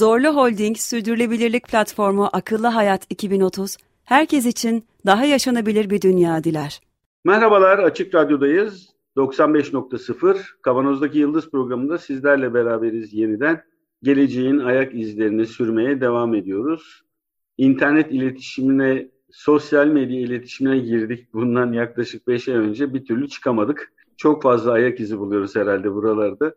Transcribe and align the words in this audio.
Zorlu 0.00 0.28
Holding 0.28 0.76
Sürdürülebilirlik 0.76 1.68
Platformu 1.68 2.28
Akıllı 2.32 2.66
Hayat 2.66 3.06
2030, 3.10 3.76
herkes 4.04 4.46
için 4.46 4.84
daha 5.06 5.24
yaşanabilir 5.24 5.90
bir 5.90 6.00
dünya 6.00 6.44
diler. 6.44 6.80
Merhabalar, 7.24 7.78
Açık 7.78 8.14
Radyo'dayız. 8.14 8.88
95.0 9.16 10.38
Kavanoz'daki 10.62 11.18
Yıldız 11.18 11.50
programında 11.50 11.98
sizlerle 11.98 12.54
beraberiz 12.54 13.12
yeniden. 13.14 13.62
Geleceğin 14.02 14.58
ayak 14.58 14.94
izlerini 14.94 15.46
sürmeye 15.46 16.00
devam 16.00 16.34
ediyoruz. 16.34 17.02
İnternet 17.58 18.12
iletişimine, 18.12 19.08
sosyal 19.30 19.86
medya 19.86 20.20
iletişimine 20.20 20.78
girdik 20.78 21.34
bundan 21.34 21.72
yaklaşık 21.72 22.28
5 22.28 22.48
ay 22.48 22.54
önce 22.54 22.94
bir 22.94 23.04
türlü 23.04 23.28
çıkamadık. 23.28 23.92
Çok 24.16 24.42
fazla 24.42 24.72
ayak 24.72 25.00
izi 25.00 25.18
buluyoruz 25.18 25.56
herhalde 25.56 25.92
buralarda. 25.94 26.54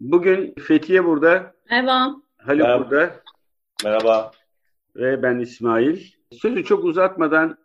Bugün 0.00 0.54
Fethiye 0.58 1.04
burada. 1.04 1.54
Merhaba. 1.70 2.25
Haluk 2.46 2.62
Merhaba. 2.62 2.90
burada. 2.90 3.20
Merhaba. 3.84 4.30
Ve 4.96 5.22
ben 5.22 5.38
İsmail. 5.38 6.00
Sözü 6.32 6.64
çok 6.64 6.84
uzatmadan 6.84 7.58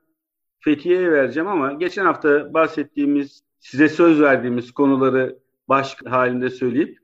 Fethiye'ye 0.59 1.11
vereceğim 1.11 1.47
ama 1.49 1.73
geçen 1.73 2.05
hafta 2.05 2.53
bahsettiğimiz, 2.53 3.43
size 3.59 3.89
söz 3.89 4.21
verdiğimiz 4.21 4.71
konuları 4.71 5.39
baş 5.69 5.95
halinde 6.05 6.49
söyleyip 6.49 6.97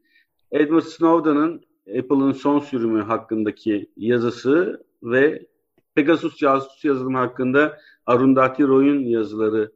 Edward 0.51 0.81
Snowden'ın 0.81 1.65
Apple'ın 1.99 2.31
son 2.31 2.59
sürümü 2.59 3.01
hakkındaki 3.01 3.91
yazısı 3.97 4.85
ve 5.03 5.45
Pegasus 5.95 6.37
casus 6.37 6.85
yazılımı 6.85 7.17
hakkında 7.17 7.77
Arundhati 8.05 8.67
Roy'un 8.67 8.99
yazıları 8.99 9.71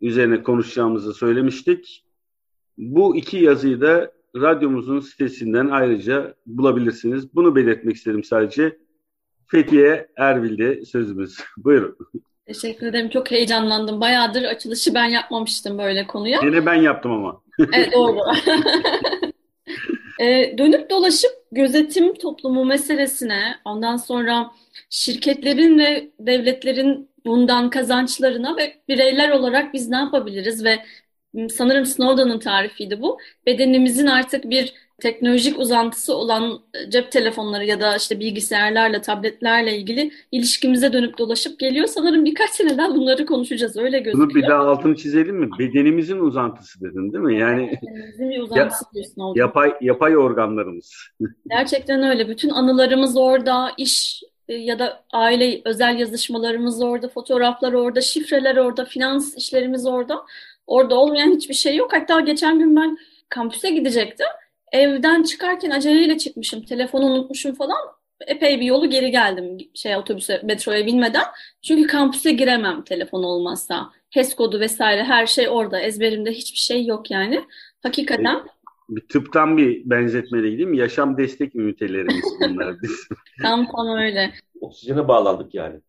üzerine 0.00 0.42
konuşacağımızı 0.42 1.14
söylemiştik. 1.14 2.04
Bu 2.78 3.16
iki 3.16 3.36
yazıyı 3.36 3.80
da 3.80 4.12
radyomuzun 4.36 5.00
sitesinden 5.00 5.68
ayrıca 5.68 6.34
bulabilirsiniz. 6.46 7.34
Bunu 7.34 7.56
belirtmek 7.56 7.96
istedim 7.96 8.24
sadece. 8.24 8.78
Fethiye 9.46 10.08
Erbil'de 10.16 10.84
sözümüz. 10.84 11.38
Buyurun. 11.56 11.96
Teşekkür 12.46 12.86
ederim. 12.86 13.08
Çok 13.08 13.30
heyecanlandım. 13.30 14.00
Bayağıdır 14.00 14.42
açılışı 14.42 14.94
ben 14.94 15.04
yapmamıştım 15.04 15.78
böyle 15.78 16.06
konuya. 16.06 16.40
Yine 16.44 16.66
ben 16.66 16.74
yaptım 16.74 17.12
ama. 17.12 17.42
Evet 17.72 17.92
doğru. 17.92 18.18
Ee, 20.20 20.54
dönüp 20.58 20.90
dolaşıp 20.90 21.30
gözetim 21.52 22.14
toplumu 22.14 22.64
meselesine, 22.64 23.56
ondan 23.64 23.96
sonra 23.96 24.50
şirketlerin 24.90 25.78
ve 25.78 26.10
devletlerin 26.20 27.08
bundan 27.26 27.70
kazançlarına 27.70 28.56
ve 28.56 28.74
bireyler 28.88 29.30
olarak 29.30 29.74
biz 29.74 29.88
ne 29.88 29.96
yapabiliriz 29.96 30.64
ve 30.64 30.78
sanırım 31.50 31.86
Snowden'ın 31.86 32.38
tarifiydi 32.38 33.00
bu. 33.02 33.18
Bedenimizin 33.46 34.06
artık 34.06 34.50
bir 34.50 34.74
teknolojik 35.00 35.58
uzantısı 35.58 36.14
olan 36.16 36.60
e, 36.74 36.90
cep 36.90 37.12
telefonları 37.12 37.64
ya 37.64 37.80
da 37.80 37.96
işte 37.96 38.20
bilgisayarlarla, 38.20 39.00
tabletlerle 39.00 39.76
ilgili 39.78 40.10
ilişkimize 40.32 40.92
dönüp 40.92 41.18
dolaşıp 41.18 41.58
geliyor. 41.58 41.86
Sanırım 41.86 42.24
birkaç 42.24 42.50
seneden 42.54 42.94
bunları 42.94 43.26
konuşacağız. 43.26 43.76
Öyle 43.76 43.96
Bunu 43.96 44.04
gözüküyor. 44.04 44.34
bir 44.34 44.48
daha 44.48 44.62
altını 44.62 44.96
çizelim 44.96 45.36
mi? 45.36 45.48
Bedenimizin 45.58 46.18
uzantısı 46.18 46.80
dedin 46.80 47.12
değil 47.12 47.24
mi? 47.24 47.38
Yani 47.40 47.78
Bedenimizin 47.82 48.30
bir 48.30 48.40
uzantısı 48.42 48.84
diyor 48.94 49.04
Snowden. 49.04 49.40
yapay 49.40 49.72
yapay 49.80 50.16
organlarımız. 50.16 50.94
Gerçekten 51.50 52.02
öyle. 52.02 52.28
Bütün 52.28 52.50
anılarımız 52.50 53.16
orada, 53.16 53.70
iş 53.78 54.22
e, 54.48 54.54
ya 54.54 54.78
da 54.78 55.04
aile 55.12 55.60
özel 55.64 55.98
yazışmalarımız 55.98 56.82
orada, 56.82 57.08
fotoğraflar 57.08 57.72
orada, 57.72 58.00
şifreler 58.00 58.56
orada, 58.56 58.84
finans 58.84 59.36
işlerimiz 59.36 59.86
orada. 59.86 60.22
Orada 60.66 60.94
olmayan 60.94 61.34
hiçbir 61.36 61.54
şey 61.54 61.76
yok. 61.76 61.92
Hatta 61.92 62.20
geçen 62.20 62.58
gün 62.58 62.76
ben 62.76 62.98
kampüse 63.28 63.70
gidecektim. 63.70 64.26
Evden 64.72 65.22
çıkarken 65.22 65.70
aceleyle 65.70 66.18
çıkmışım. 66.18 66.62
Telefonu 66.62 67.04
unutmuşum 67.04 67.54
falan. 67.54 67.78
Epey 68.26 68.60
bir 68.60 68.66
yolu 68.66 68.90
geri 68.90 69.10
geldim 69.10 69.58
şey 69.74 69.96
otobüse, 69.96 70.40
metroya 70.44 70.86
binmeden. 70.86 71.24
Çünkü 71.62 71.86
kampüse 71.86 72.32
giremem 72.32 72.82
telefon 72.82 73.22
olmazsa. 73.22 73.90
HES 74.10 74.34
kodu 74.34 74.60
vesaire 74.60 75.04
her 75.04 75.26
şey 75.26 75.48
orada. 75.48 75.80
Ezberimde 75.80 76.32
hiçbir 76.32 76.58
şey 76.58 76.86
yok 76.86 77.10
yani. 77.10 77.44
Hakikaten 77.82 78.42
Bir 78.88 79.08
tıptan 79.08 79.56
bir 79.56 79.90
benzetmeyle 79.90 80.50
gideyim. 80.50 80.74
Yaşam 80.74 81.16
destek 81.16 81.54
ünitelerimiz 81.54 82.24
bunlar 82.40 82.74
biz. 82.82 83.08
tam 83.42 83.68
tam 83.76 83.96
öyle. 83.98 84.32
Oksijene 84.60 85.08
bağlandık 85.08 85.54
yani. 85.54 85.80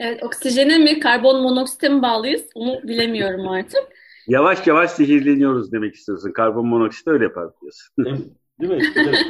Evet, 0.00 0.22
oksijene 0.22 0.78
mi, 0.78 1.00
karbon 1.00 1.42
monoksite 1.42 1.88
mi 1.88 2.02
bağlıyız? 2.02 2.42
Onu 2.54 2.80
bilemiyorum 2.82 3.48
artık. 3.48 3.80
Yavaş 4.26 4.66
yavaş 4.66 4.90
zehirleniyoruz 4.90 5.72
demek 5.72 5.94
istiyorsun. 5.94 6.32
Karbon 6.32 6.66
monoksit 6.66 7.08
öyle 7.08 7.24
yapar 7.24 7.48
diyorsun. 7.60 7.94
Değil 7.98 8.70
mi? 8.70 8.80
Değil 8.94 9.08
mi? 9.10 9.16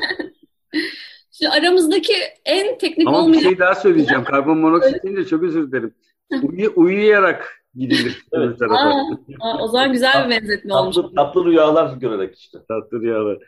Şimdi 1.30 1.50
aramızdaki 1.50 2.12
en 2.44 2.78
teknik 2.78 3.08
Ama 3.08 3.18
bir 3.18 3.22
olmayan 3.22 3.40
şey 3.42 3.58
daha 3.58 3.74
söyleyeceğim. 3.74 4.24
Karbon 4.24 4.58
monoksit 4.58 5.04
deyince 5.04 5.24
çok 5.24 5.42
özür 5.42 5.72
dilerim. 5.72 5.94
Uyu- 6.42 6.72
uyuyarak 6.76 7.62
gidilir 7.74 8.24
Evet. 8.32 8.62
Aa, 8.62 9.02
aa, 9.40 9.58
o 9.62 9.68
zaman 9.68 9.92
güzel 9.92 10.24
bir 10.24 10.30
benzetme 10.30 10.74
olmuş. 10.74 10.96
Tatlı, 10.96 11.14
tatlı 11.14 11.44
rüyalar 11.44 11.96
görerek 11.96 12.38
işte. 12.38 12.58
Tatlı 12.68 13.00
rüyalar. 13.00 13.38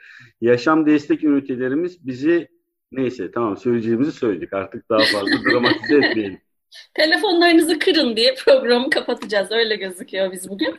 Yaşam 0.41 0.87
destek 0.87 1.25
ünitelerimiz 1.25 2.07
bizi 2.07 2.49
neyse 2.93 3.31
tamam 3.31 3.57
söyleyeceğimizi 3.57 4.13
söyledik. 4.13 4.53
Artık 4.53 4.89
daha 4.91 4.99
fazla 4.99 5.45
dramatize 5.51 5.97
etmeyelim. 5.97 6.41
Telefonlarınızı 6.95 7.79
kırın 7.79 8.17
diye 8.17 8.35
programı 8.35 8.91
kapatacağız. 8.91 9.53
Öyle 9.53 9.77
gözüküyor 9.77 10.33
biz 10.33 10.49
bugün. 10.49 10.79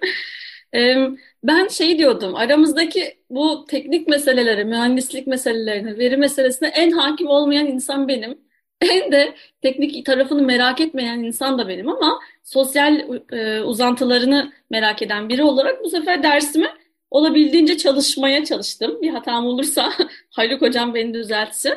Ben 1.43 1.67
şey 1.67 1.97
diyordum, 1.99 2.35
aramızdaki 2.35 3.17
bu 3.29 3.65
teknik 3.65 4.07
meselelere, 4.07 4.63
mühendislik 4.63 5.27
meselelerine, 5.27 5.97
veri 5.97 6.17
meselesine 6.17 6.67
en 6.67 6.91
hakim 6.91 7.27
olmayan 7.27 7.67
insan 7.67 8.07
benim. 8.07 8.37
En 8.81 9.11
de 9.11 9.35
teknik 9.61 10.05
tarafını 10.05 10.41
merak 10.41 10.81
etmeyen 10.81 11.19
insan 11.19 11.57
da 11.57 11.67
benim 11.67 11.89
ama 11.89 12.19
sosyal 12.43 13.21
e, 13.31 13.61
uzantılarını 13.61 14.53
merak 14.69 15.01
eden 15.01 15.29
biri 15.29 15.43
olarak 15.43 15.83
bu 15.83 15.89
sefer 15.89 16.23
dersimi 16.23 16.67
olabildiğince 17.11 17.77
çalışmaya 17.77 18.45
çalıştım. 18.45 19.01
Bir 19.01 19.09
hatam 19.09 19.45
olursa 19.45 19.93
Haluk 20.29 20.61
hocam 20.61 20.93
beni 20.95 21.13
düzeltsin. 21.13 21.73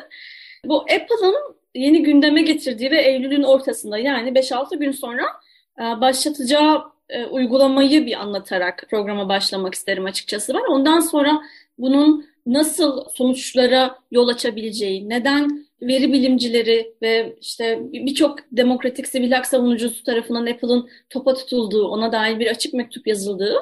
Bu 0.65 0.81
Apple'ın 0.81 1.35
yeni 1.77 2.03
gündeme 2.03 2.41
getirdiği 2.41 2.91
ve 2.91 3.01
Eylül'ün 3.01 3.43
ortasında 3.43 3.97
yani 3.97 4.29
5-6 4.29 4.79
gün 4.79 4.91
sonra 4.91 5.23
e, 5.79 6.01
başlatacağı 6.01 6.83
e, 7.09 7.25
uygulamayı 7.25 8.05
bir 8.05 8.21
anlatarak 8.21 8.85
programa 8.89 9.29
başlamak 9.29 9.75
isterim 9.75 10.05
açıkçası 10.05 10.53
ben. 10.53 10.71
Ondan 10.71 10.99
sonra 10.99 11.41
bunun 11.77 12.25
nasıl 12.45 13.05
sonuçlara 13.13 13.99
yol 14.11 14.27
açabileceği, 14.27 15.09
neden 15.09 15.67
veri 15.81 16.13
bilimcileri 16.13 16.93
ve 17.01 17.35
işte 17.41 17.79
birçok 17.93 18.39
demokratik 18.51 19.07
sivil 19.07 19.31
hak 19.31 19.45
savunucusu 19.45 20.03
tarafından 20.03 20.45
Apple'ın 20.45 20.89
topa 21.09 21.33
tutulduğu, 21.33 21.87
ona 21.87 22.11
dair 22.11 22.39
bir 22.39 22.47
açık 22.47 22.73
mektup 22.73 23.07
yazıldığı 23.07 23.55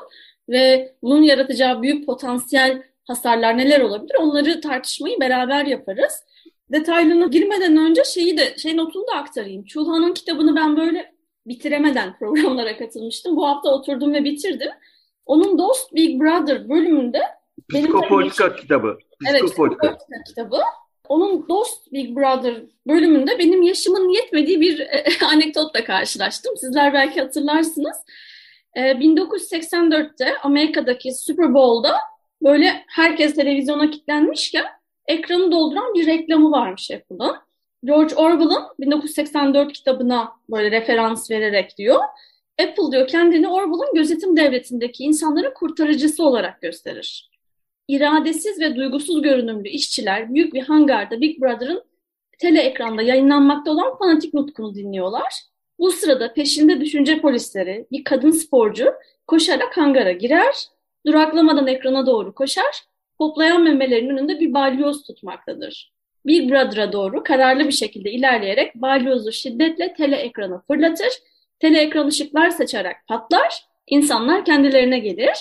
ve 0.50 0.94
bunun 1.03 1.21
yaratacağı 1.21 1.81
büyük 1.81 2.06
potansiyel 2.06 2.83
hasarlar 3.07 3.57
neler 3.57 3.81
olabilir 3.81 4.15
onları 4.19 4.62
tartışmayı 4.62 5.19
beraber 5.19 5.65
yaparız. 5.65 6.23
Detaylarına 6.71 7.25
girmeden 7.25 7.77
önce 7.77 8.03
şeyi 8.03 8.38
de 8.38 8.57
şey 8.57 8.77
notunu 8.77 9.07
da 9.07 9.17
aktarayım. 9.17 9.65
Çulhan'ın 9.65 10.13
kitabını 10.13 10.56
ben 10.56 10.77
böyle 10.77 11.15
bitiremeden 11.47 12.15
programlara 12.19 12.77
katılmıştım. 12.77 13.35
Bu 13.35 13.47
hafta 13.47 13.69
oturdum 13.69 14.13
ve 14.13 14.23
bitirdim. 14.23 14.71
Onun 15.25 15.57
Dost 15.57 15.95
Big 15.95 16.21
Brother 16.21 16.69
bölümünde 16.69 17.21
benim 17.73 17.85
Psikopolitika 17.85 18.56
kitabı. 18.56 18.97
Evet, 19.29 19.44
Psikopolitika. 19.44 19.88
Psikopolitika 19.88 20.23
kitabı. 20.27 20.62
Onun 21.09 21.50
Dost 21.50 21.91
Big 21.94 22.17
Brother 22.17 22.63
bölümünde 22.88 23.39
benim 23.39 23.62
yaşımın 23.62 24.09
yetmediği 24.09 24.62
bir 24.62 24.79
e, 24.79 25.06
anekdotla 25.25 25.83
karşılaştım. 25.83 26.57
Sizler 26.57 26.94
belki 26.94 27.21
hatırlarsınız. 27.21 27.97
E, 28.75 28.81
1984'te 28.81 30.38
Amerika'daki 30.44 31.13
Super 31.13 31.53
Bowl'da 31.53 31.95
böyle 32.41 32.83
herkes 32.88 33.35
televizyona 33.35 33.89
kilitlenmişken 33.89 34.65
ekranı 35.07 35.51
dolduran 35.51 35.93
bir 35.93 36.07
reklamı 36.07 36.51
varmış 36.51 36.91
Apple'ın. 36.91 37.35
George 37.83 38.15
Orwell'ın 38.15 38.63
1984 38.79 39.73
kitabına 39.73 40.31
böyle 40.49 40.71
referans 40.71 41.31
vererek 41.31 41.77
diyor. 41.77 41.99
Apple 42.61 42.91
diyor 42.91 43.07
kendini 43.07 43.47
Orwell'ın 43.47 43.93
gözetim 43.95 44.37
devletindeki 44.37 45.03
insanların 45.03 45.53
kurtarıcısı 45.53 46.25
olarak 46.25 46.61
gösterir. 46.61 47.29
İradesiz 47.87 48.59
ve 48.59 48.75
duygusuz 48.75 49.21
görünümlü 49.21 49.69
işçiler 49.69 50.33
büyük 50.33 50.53
bir 50.53 50.61
hangarda 50.61 51.21
Big 51.21 51.41
Brother'ın 51.41 51.83
tele 52.39 52.61
ekranda 52.61 53.01
yayınlanmakta 53.01 53.71
olan 53.71 53.97
fanatik 53.97 54.33
nutkunu 54.33 54.75
dinliyorlar. 54.75 55.33
Bu 55.79 55.91
sırada 55.91 56.33
peşinde 56.33 56.81
düşünce 56.81 57.21
polisleri, 57.21 57.87
bir 57.91 58.03
kadın 58.03 58.31
sporcu 58.31 58.93
koşarak 59.27 59.77
hangara 59.77 60.11
girer, 60.11 60.67
duraklamadan 61.05 61.67
ekrana 61.67 62.05
doğru 62.05 62.35
koşar, 62.35 62.83
hoplayan 63.17 63.63
memelerinin 63.63 64.17
önünde 64.17 64.39
bir 64.39 64.53
balyoz 64.53 65.03
tutmaktadır. 65.03 65.95
Big 66.25 66.51
Brother'a 66.51 66.94
doğru 66.94 67.23
kararlı 67.23 67.67
bir 67.67 67.71
şekilde 67.71 68.12
ilerleyerek 68.12 68.75
balyozu 68.75 69.31
şiddetle 69.31 69.94
tele 69.94 70.15
ekrana 70.15 70.63
fırlatır, 70.67 71.13
tele 71.59 71.79
ekran 71.79 72.07
ışıklar 72.07 72.50
saçarak 72.50 72.95
patlar, 73.07 73.65
insanlar 73.88 74.45
kendilerine 74.45 75.00
gelir. 75.00 75.33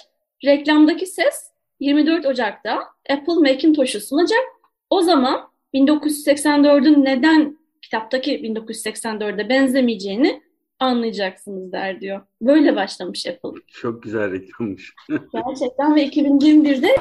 Reklamdaki 0.44 1.06
ses 1.06 1.50
24 1.80 2.26
Ocak'ta 2.26 2.78
Apple 3.10 3.34
Macintosh'u 3.34 4.00
sunacak. 4.00 4.44
O 4.90 5.02
zaman 5.02 5.48
1984'ün 5.74 7.04
neden 7.04 7.58
kitaptaki 7.82 8.40
1984'e 8.40 9.48
benzemeyeceğini 9.48 10.42
anlayacaksınız 10.84 11.72
der 11.72 12.00
diyor. 12.00 12.20
Böyle 12.40 12.76
başlamış 12.76 13.26
Apple. 13.26 13.60
Çok 13.66 14.02
güzel 14.02 14.32
reklammış. 14.32 14.94
Gerçekten 15.08 15.96
ve 15.96 16.06
2021'de 16.06 16.96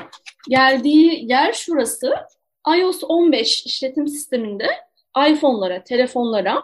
geldiği 0.50 1.32
yer 1.32 1.54
şurası. 1.54 2.14
iOS 2.80 3.04
15 3.04 3.66
işletim 3.66 4.08
sisteminde 4.08 4.68
iPhone'lara, 5.30 5.84
telefonlara, 5.84 6.64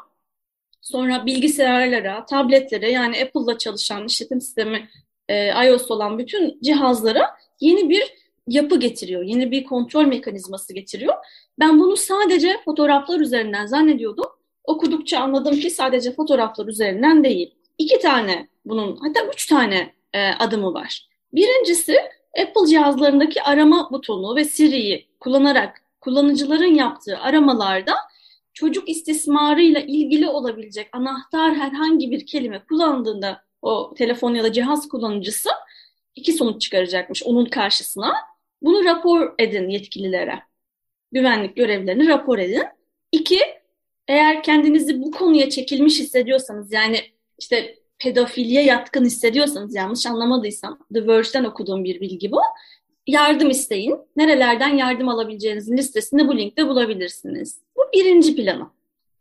sonra 0.81 1.25
bilgisayarlara, 1.25 2.25
tabletlere 2.25 2.91
yani 2.91 3.23
Apple'la 3.23 3.57
çalışan 3.57 4.05
işletim 4.05 4.41
sistemi 4.41 4.89
e, 5.29 5.65
iOS 5.67 5.91
olan 5.91 6.17
bütün 6.17 6.59
cihazlara 6.61 7.29
yeni 7.59 7.89
bir 7.89 8.03
yapı 8.47 8.79
getiriyor. 8.79 9.23
Yeni 9.23 9.51
bir 9.51 9.63
kontrol 9.63 10.05
mekanizması 10.05 10.73
getiriyor. 10.73 11.13
Ben 11.59 11.79
bunu 11.79 11.97
sadece 11.97 12.55
fotoğraflar 12.65 13.19
üzerinden 13.19 13.65
zannediyordum. 13.65 14.25
Okudukça 14.63 15.19
anladım 15.19 15.59
ki 15.59 15.69
sadece 15.69 16.11
fotoğraflar 16.11 16.67
üzerinden 16.67 17.23
değil. 17.23 17.55
İki 17.77 17.99
tane 17.99 18.47
bunun 18.65 18.95
hatta 18.95 19.19
üç 19.33 19.45
tane 19.45 19.93
e, 20.13 20.27
adımı 20.27 20.73
var. 20.73 21.07
Birincisi 21.33 21.97
Apple 22.41 22.67
cihazlarındaki 22.69 23.43
arama 23.43 23.89
butonu 23.91 24.35
ve 24.35 24.45
Siri'yi 24.45 25.09
kullanarak 25.19 25.83
kullanıcıların 26.01 26.75
yaptığı 26.75 27.17
aramalarda 27.17 27.93
çocuk 28.53 28.89
istismarıyla 28.89 29.79
ilgili 29.79 30.27
olabilecek 30.27 30.89
anahtar 30.91 31.55
herhangi 31.55 32.11
bir 32.11 32.25
kelime 32.25 32.63
kullandığında 32.65 33.43
o 33.61 33.93
telefon 33.97 34.33
ya 34.33 34.43
da 34.43 34.53
cihaz 34.53 34.89
kullanıcısı 34.89 35.49
iki 36.15 36.33
sonuç 36.33 36.61
çıkaracakmış 36.61 37.23
onun 37.23 37.45
karşısına. 37.45 38.13
Bunu 38.61 38.85
rapor 38.85 39.33
edin 39.39 39.69
yetkililere. 39.69 40.39
Güvenlik 41.11 41.55
görevlerini 41.55 42.07
rapor 42.07 42.39
edin. 42.39 42.63
İki, 43.11 43.39
eğer 44.09 44.43
kendinizi 44.43 45.01
bu 45.01 45.11
konuya 45.11 45.49
çekilmiş 45.49 45.99
hissediyorsanız 45.99 46.73
yani 46.73 47.01
işte 47.39 47.75
pedofiliye 47.99 48.63
yatkın 48.63 49.05
hissediyorsanız 49.05 49.75
yanlış 49.75 50.05
anlamadıysam 50.05 50.79
The 50.93 51.07
Verge'den 51.07 51.43
okuduğum 51.43 51.83
bir 51.83 52.01
bilgi 52.01 52.31
bu. 52.31 52.39
Yardım 53.07 53.49
isteyin. 53.49 53.97
Nerelerden 54.15 54.77
yardım 54.77 55.09
alabileceğinizin 55.09 55.77
listesini 55.77 56.27
bu 56.27 56.37
linkte 56.37 56.67
bulabilirsiniz. 56.67 57.59
Bu 57.77 57.81
birinci 57.93 58.35
planı. 58.35 58.67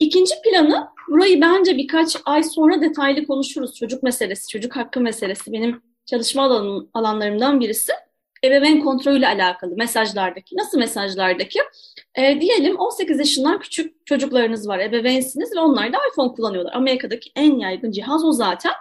İkinci 0.01 0.35
planı, 0.45 0.89
burayı 1.09 1.41
bence 1.41 1.77
birkaç 1.77 2.17
ay 2.25 2.43
sonra 2.43 2.81
detaylı 2.81 3.27
konuşuruz. 3.27 3.75
Çocuk 3.75 4.03
meselesi, 4.03 4.49
çocuk 4.49 4.77
hakkı 4.77 5.01
meselesi 5.01 5.53
benim 5.53 5.83
çalışma 6.07 6.43
alanım, 6.43 6.91
alanlarımdan 6.95 7.61
birisi 7.61 7.93
ebeveyn 8.45 8.81
kontrolüyle 8.81 9.29
alakalı 9.29 9.77
mesajlardaki. 9.77 10.57
Nasıl 10.57 10.79
mesajlardaki? 10.79 11.59
E, 12.15 12.41
diyelim 12.41 12.77
18 12.77 13.19
yaşından 13.19 13.61
küçük 13.61 14.07
çocuklarınız 14.07 14.69
var, 14.69 14.79
ebeveynsiniz 14.79 15.57
ve 15.57 15.61
onlar 15.61 15.93
da 15.93 15.99
iPhone 16.13 16.33
kullanıyorlar. 16.33 16.73
Amerika'daki 16.75 17.31
en 17.37 17.59
yaygın 17.59 17.91
cihaz 17.91 18.25
o 18.25 18.33
zaten. 18.33 18.73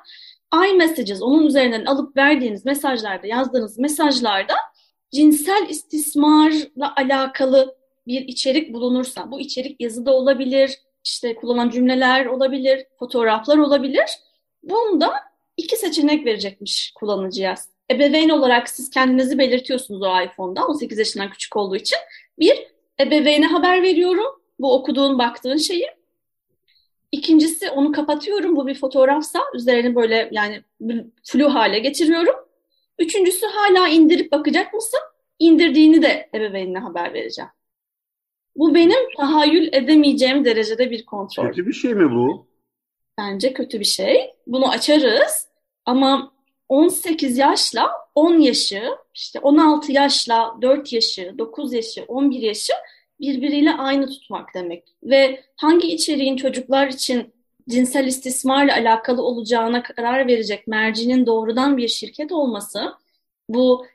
iMessages, 0.72 1.22
onun 1.22 1.46
üzerinden 1.46 1.86
alıp 1.86 2.18
verdiğiniz 2.18 2.66
mesajlarda, 2.66 3.28
yazdığınız 3.28 3.80
mesajlarda 3.80 4.54
cinsel 5.12 5.70
istismarla 5.70 6.94
alakalı 6.96 7.78
bir 8.08 8.22
içerik 8.28 8.74
bulunursa, 8.74 9.32
bu 9.32 9.40
içerik 9.40 9.82
yazıda 9.82 10.14
olabilir, 10.14 10.80
işte 11.06 11.36
kullanılan 11.36 11.70
cümleler 11.70 12.26
olabilir, 12.26 12.86
fotoğraflar 13.00 13.58
olabilir. 13.58 14.06
Bunda 14.64 15.14
iki 15.58 15.76
seçenek 15.78 16.26
verecekmiş 16.26 16.92
kullanıcıya 16.96 17.56
ebeveyn 17.92 18.30
olarak 18.30 18.70
siz 18.70 18.90
kendinizi 18.90 19.38
belirtiyorsunuz 19.38 20.02
o 20.02 20.22
iPhone'da 20.22 20.68
18 20.68 20.98
yaşından 20.98 21.30
küçük 21.30 21.58
olduğu 21.58 21.76
için. 21.76 21.98
Bir, 22.40 22.68
ebeveyne 23.02 23.46
haber 23.46 23.82
veriyorum 23.82 24.42
bu 24.60 24.74
okuduğun, 24.74 25.20
baktığın 25.20 25.58
şeyi. 25.58 25.88
İkincisi 27.12 27.70
onu 27.70 27.92
kapatıyorum. 27.92 28.56
Bu 28.56 28.68
bir 28.68 28.76
fotoğrafsa 28.76 29.40
üzerini 29.54 29.96
böyle 29.96 30.30
yani 30.32 30.64
flu 31.24 31.54
hale 31.54 31.80
getiriyorum. 31.80 32.36
Üçüncüsü 33.00 33.46
hala 33.46 33.88
indirip 33.88 34.32
bakacak 34.32 34.74
mısın? 34.74 35.00
İndirdiğini 35.40 36.02
de 36.02 36.30
ebeveynine 36.34 36.80
haber 36.80 37.14
vereceğim. 37.14 37.52
Bu 38.56 38.76
benim 38.76 39.16
tahayyül 39.18 39.70
edemeyeceğim 39.74 40.46
derecede 40.46 40.92
bir 40.92 41.06
kontrol. 41.06 41.48
Kötü 41.48 41.68
bir 41.68 41.74
şey 41.74 41.94
mi 41.94 42.12
bu? 42.12 42.48
Bence 43.18 43.54
kötü 43.54 43.80
bir 43.80 43.86
şey. 43.86 44.34
Bunu 44.48 44.70
açarız 44.70 45.48
ama 45.86 46.32
18 46.70 47.38
yaşla 47.38 47.92
10 48.16 48.40
yaşı, 48.40 48.84
işte 49.14 49.40
16 49.40 49.92
yaşla 49.92 50.56
4 50.62 50.94
yaşı, 50.94 51.36
9 51.38 51.74
yaşı, 51.74 52.06
11 52.08 52.42
yaşı 52.42 52.74
birbiriyle 53.20 53.74
aynı 53.74 54.08
tutmak 54.08 54.54
demek. 54.54 54.84
Ve 55.04 55.44
hangi 55.56 55.88
içeriğin 55.88 56.36
çocuklar 56.38 56.88
için 56.88 57.34
cinsel 57.70 58.08
istismarla 58.08 58.74
alakalı 58.74 59.22
olacağına 59.22 59.84
karar 59.84 60.28
verecek 60.28 60.68
mercinin 60.68 61.26
doğrudan 61.26 61.78
bir 61.78 61.88
şirket 61.88 62.32
olması, 62.32 62.94
bu 63.50 63.86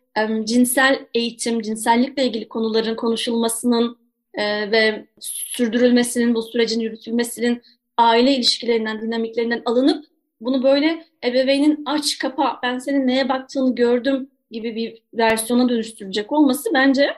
cinsel 0.45 1.07
eğitim, 1.15 1.63
cinsellikle 1.63 2.25
ilgili 2.27 2.49
konuların 2.49 2.95
konuşulmasının 2.95 3.99
e, 4.35 4.71
ve 4.71 5.07
sürdürülmesinin, 5.21 6.35
bu 6.35 6.43
sürecin 6.43 6.81
yürütülmesinin 6.81 7.63
aile 7.97 8.37
ilişkilerinden, 8.37 9.03
dinamiklerinden 9.03 9.63
alınıp 9.65 10.05
bunu 10.44 10.62
böyle 10.62 11.05
ebeveynin 11.25 11.83
aç 11.87 12.19
kapa 12.19 12.61
ben 12.62 12.78
senin 12.78 13.07
neye 13.07 13.28
baktığını 13.28 13.75
gördüm 13.75 14.31
gibi 14.50 14.76
bir 14.76 15.02
versiyona 15.14 15.69
dönüştürülecek 15.69 16.33
olması 16.33 16.71
bence 16.75 17.14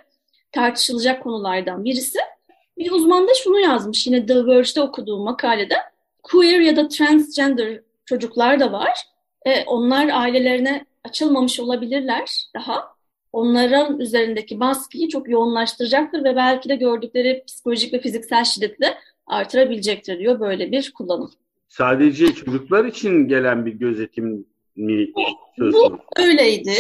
tartışılacak 0.53 1.23
konulardan 1.23 1.85
birisi. 1.85 2.19
Bir 2.79 2.91
uzman 2.91 3.29
da 3.29 3.35
şunu 3.35 3.61
yazmış 3.61 4.07
yine 4.07 4.27
The 4.27 4.47
Verge'de 4.47 4.81
okuduğum 4.81 5.23
makalede. 5.23 5.75
Queer 6.23 6.61
ya 6.61 6.77
da 6.77 6.89
transgender 6.89 7.81
çocuklar 8.05 8.61
da 8.61 8.73
var. 8.73 9.03
E, 9.47 9.65
onlar 9.65 10.09
ailelerine 10.09 10.85
açılmamış 11.05 11.61
olabilirler 11.61 12.47
daha. 12.55 12.95
Onların 13.33 14.01
üzerindeki 14.01 14.61
baskıyı 14.61 15.09
çok 15.09 15.29
yoğunlaştıracaktır 15.29 16.25
ve 16.25 16.37
belki 16.37 16.69
de 16.69 16.77
gördükleri 16.77 17.45
psikolojik 17.47 17.93
ve 17.93 18.01
fiziksel 18.01 18.45
şiddeti 18.45 18.83
de 18.83 18.95
artırabilecektir 19.27 20.19
diyor 20.19 20.41
böyle 20.41 20.73
bir 20.73 20.93
kullanım 20.93 21.33
sadece 21.77 22.35
çocuklar 22.35 22.85
için 22.85 23.29
gelen 23.29 23.67
bir 23.67 23.73
gözetim 23.73 24.47
mi 24.77 25.13
Bu 25.59 25.99
öyleydi. 26.17 26.75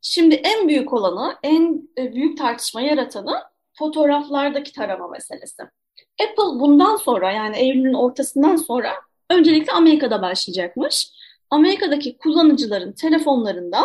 Şimdi 0.00 0.34
en 0.34 0.68
büyük 0.68 0.92
olanı, 0.92 1.36
en 1.42 1.88
e, 1.98 2.12
büyük 2.14 2.38
tartışma 2.38 2.80
yaratanı 2.80 3.42
fotoğraflardaki 3.78 4.72
tarama 4.72 5.08
meselesi. 5.08 5.62
Apple 6.22 6.60
bundan 6.60 6.96
sonra 6.96 7.32
yani 7.32 7.56
Eylül'ün 7.56 7.94
ortasından 7.94 8.56
sonra 8.56 8.92
öncelikle 9.30 9.72
Amerika'da 9.72 10.22
başlayacakmış. 10.22 11.08
Amerika'daki 11.50 12.18
kullanıcıların 12.18 12.92
telefonlarında 12.92 13.84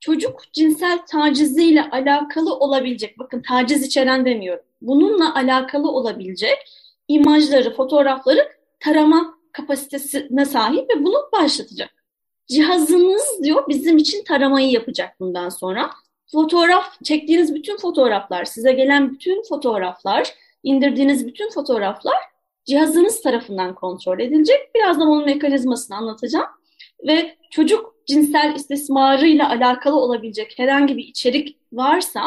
çocuk 0.00 0.52
cinsel 0.52 0.98
taciziyle 1.10 1.90
alakalı 1.90 2.54
olabilecek, 2.54 3.18
bakın 3.18 3.42
taciz 3.48 3.82
içeren 3.86 4.24
demiyorum, 4.24 4.64
bununla 4.82 5.34
alakalı 5.34 5.90
olabilecek 5.90 6.58
imajları, 7.08 7.74
fotoğrafları 7.74 8.48
tarama 8.80 9.33
kapasitesine 9.54 10.44
sahip 10.44 10.90
ve 10.90 11.04
bunu 11.04 11.16
başlatacak. 11.32 11.90
Cihazınız 12.46 13.40
diyor 13.42 13.68
bizim 13.68 13.96
için 13.96 14.24
taramayı 14.24 14.70
yapacak 14.70 15.20
bundan 15.20 15.48
sonra. 15.48 15.90
Fotoğraf, 16.32 17.04
çektiğiniz 17.04 17.54
bütün 17.54 17.76
fotoğraflar, 17.76 18.44
size 18.44 18.72
gelen 18.72 19.12
bütün 19.12 19.42
fotoğraflar, 19.42 20.34
indirdiğiniz 20.62 21.26
bütün 21.26 21.50
fotoğraflar 21.50 22.16
cihazınız 22.64 23.22
tarafından 23.22 23.74
kontrol 23.74 24.20
edilecek. 24.20 24.74
Birazdan 24.74 25.08
onun 25.08 25.24
mekanizmasını 25.24 25.96
anlatacağım. 25.96 26.46
Ve 27.06 27.36
çocuk 27.50 27.94
cinsel 28.06 28.54
istismarıyla 28.56 29.50
alakalı 29.50 29.96
olabilecek 29.96 30.54
herhangi 30.56 30.96
bir 30.96 31.04
içerik 31.04 31.58
varsa 31.72 32.22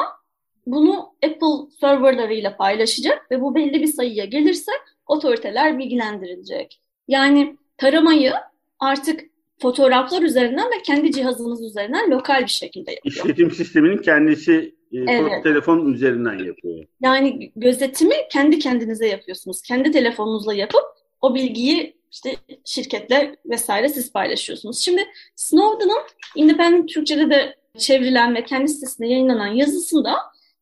bunu 0.65 1.13
Apple 1.25 1.72
serverlarıyla 1.79 2.57
paylaşacak 2.57 3.31
ve 3.31 3.41
bu 3.41 3.55
belli 3.55 3.81
bir 3.81 3.88
sayıya 3.88 4.25
gelirse 4.25 4.72
otoriteler 5.07 5.77
bilgilendirilecek. 5.79 6.81
Yani 7.07 7.57
taramayı 7.77 8.33
artık 8.79 9.21
fotoğraflar 9.61 10.21
üzerinden 10.21 10.65
ve 10.65 10.81
kendi 10.83 11.11
cihazınız 11.11 11.63
üzerinden 11.63 12.11
lokal 12.11 12.41
bir 12.41 12.47
şekilde 12.47 12.91
yapıyor. 12.91 13.15
İşletim 13.15 13.51
sisteminin 13.51 13.97
kendisi 13.97 14.75
e, 14.93 14.97
Evet. 15.07 15.43
telefon 15.43 15.93
üzerinden 15.93 16.37
yapıyor. 16.39 16.85
Yani 17.01 17.51
gözetimi 17.55 18.15
kendi 18.31 18.59
kendinize 18.59 19.07
yapıyorsunuz. 19.07 19.61
Kendi 19.61 19.91
telefonunuzla 19.91 20.53
yapıp 20.53 20.83
o 21.21 21.35
bilgiyi 21.35 21.97
işte 22.11 22.35
şirketle 22.65 23.35
vesaire 23.45 23.89
siz 23.89 24.13
paylaşıyorsunuz. 24.13 24.79
Şimdi 24.79 25.05
Snowden'ın 25.35 25.99
Independent 26.35 26.89
Türkçe'de 26.89 27.29
de 27.29 27.55
çevrilen 27.77 28.35
ve 28.35 28.43
kendi 28.43 28.67
sitesinde 28.67 29.07
yayınlanan 29.07 29.47
yazısında 29.47 30.15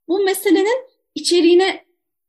bu 0.07 0.23
meselenin 0.23 0.85
içeriğine 1.15 1.84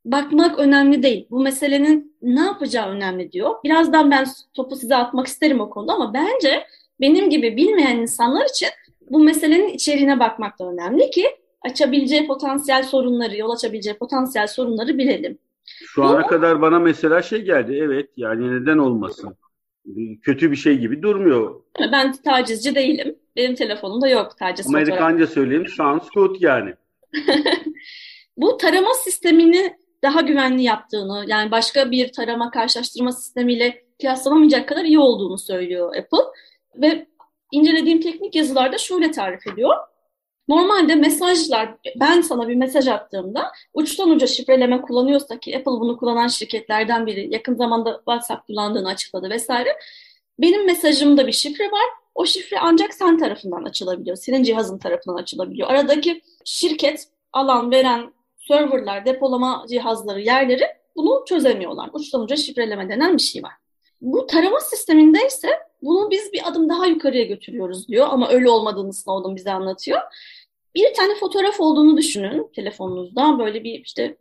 bakmak 0.07 0.59
önemli 0.59 1.03
değil. 1.03 1.27
Bu 1.31 1.41
meselenin 1.41 2.17
ne 2.23 2.41
yapacağı 2.41 2.89
önemli 2.89 3.33
diyor. 3.33 3.55
Birazdan 3.65 4.11
ben 4.11 4.27
topu 4.55 4.77
size 4.77 4.97
atmak 4.97 5.27
isterim 5.27 5.61
o 5.61 5.71
konuda 5.71 5.93
ama 5.93 6.15
bence 6.15 6.67
benim 7.01 7.31
gibi 7.31 7.57
bilmeyen 7.57 7.97
insanlar 7.97 8.47
için 8.47 8.69
bu 9.11 9.21
meselenin 9.21 9.69
içeriğine 9.69 10.21
bakmak 10.21 10.59
da 10.59 10.71
önemli 10.71 11.11
ki 11.11 11.27
açabileceği 11.61 12.27
potansiyel 12.27 12.83
sorunları, 12.83 13.37
yol 13.37 13.51
açabileceği 13.51 13.97
potansiyel 13.97 14.47
sorunları 14.47 14.99
bilelim. 14.99 15.39
Şu 15.65 16.05
ana 16.05 16.27
kadar 16.27 16.63
bana 16.63 16.79
mesela 16.79 17.23
şey 17.23 17.43
geldi. 17.43 17.79
Evet 17.83 18.11
yani 18.17 18.61
neden 18.61 18.79
olmasın? 18.79 19.37
Kötü 20.23 20.51
bir 20.51 20.57
şey 20.57 20.79
gibi 20.79 21.03
durmuyor. 21.03 21.61
Ben 21.93 22.13
tacizci 22.13 22.75
değilim. 22.75 23.17
Benim 23.37 23.55
telefonumda 23.55 24.09
yok 24.09 24.39
taciz 24.39 24.67
fotoğrafı. 24.67 24.93
Amerikanca 24.93 25.27
söyleyeyim. 25.27 25.67
Sounds 25.67 26.11
good 26.15 26.37
yani. 26.41 26.75
Bu 28.37 28.57
tarama 28.57 28.95
sistemini 28.95 29.77
daha 30.03 30.21
güvenli 30.21 30.62
yaptığını, 30.62 31.25
yani 31.29 31.50
başka 31.50 31.91
bir 31.91 32.12
tarama 32.12 32.50
karşılaştırma 32.50 33.12
sistemiyle 33.12 33.85
kıyaslanamayacak 34.00 34.69
kadar 34.69 34.85
iyi 34.85 34.99
olduğunu 34.99 35.38
söylüyor 35.38 35.97
Apple. 35.97 36.19
Ve 36.76 37.07
incelediğim 37.53 38.00
teknik 38.00 38.35
yazılarda 38.35 38.79
şöyle 38.79 39.11
tarif 39.11 39.47
ediyor. 39.47 39.75
Normalde 40.49 40.95
mesajlar, 40.95 41.75
ben 42.00 42.21
sana 42.21 42.49
bir 42.49 42.55
mesaj 42.55 42.88
attığımda 42.88 43.53
uçtan 43.75 44.11
uca 44.11 44.26
şifreleme 44.26 44.83
kullanıyorsa 44.83 45.38
ki 45.38 45.57
Apple 45.57 45.71
bunu 45.71 45.97
kullanan 45.97 46.29
şirketlerden 46.29 47.07
biri 47.07 47.35
yakın 47.35 47.55
zamanda 47.55 47.97
WhatsApp 47.97 48.47
kullandığını 48.47 48.88
açıkladı 48.88 49.31
vesaire. 49.31 49.69
Benim 50.38 50.67
mesajımda 50.67 51.26
bir 51.26 51.33
şifre 51.33 51.65
var. 51.65 51.87
O 52.15 52.26
şifre 52.26 52.59
ancak 52.61 52.95
sen 52.95 53.19
tarafından 53.19 53.65
açılabiliyor. 53.65 54.17
Senin 54.17 54.43
cihazın 54.43 54.79
tarafından 54.79 55.17
açılabiliyor. 55.17 55.69
Aradaki 55.69 56.23
şirket, 56.45 57.09
alan, 57.33 57.71
veren, 57.71 58.12
serverlar, 58.49 59.07
depolama 59.07 59.65
cihazları, 59.69 60.21
yerleri 60.21 60.65
bunu 60.97 61.25
çözemiyorlar. 61.29 61.91
Uçtan 61.93 62.21
uca 62.21 62.37
şifreleme 62.37 62.88
denen 62.88 63.17
bir 63.17 63.23
şey 63.23 63.43
var. 63.43 63.53
Bu 64.00 64.26
tarama 64.26 64.61
sisteminde 64.61 65.26
ise 65.26 65.49
bunu 65.83 66.11
biz 66.11 66.33
bir 66.33 66.49
adım 66.49 66.69
daha 66.69 66.87
yukarıya 66.87 67.25
götürüyoruz 67.25 67.88
diyor 67.88 68.07
ama 68.11 68.29
öyle 68.29 68.50
olmadığını 68.50 68.93
Snowden 68.93 69.37
bize 69.37 69.53
anlatıyor. 69.53 70.00
Bir 70.75 70.95
tane 70.95 71.15
fotoğraf 71.15 71.61
olduğunu 71.61 71.97
düşünün 71.97 72.50
telefonunuzda 72.55 73.38
böyle 73.38 73.65
bir 73.65 73.81
işte 73.85 74.17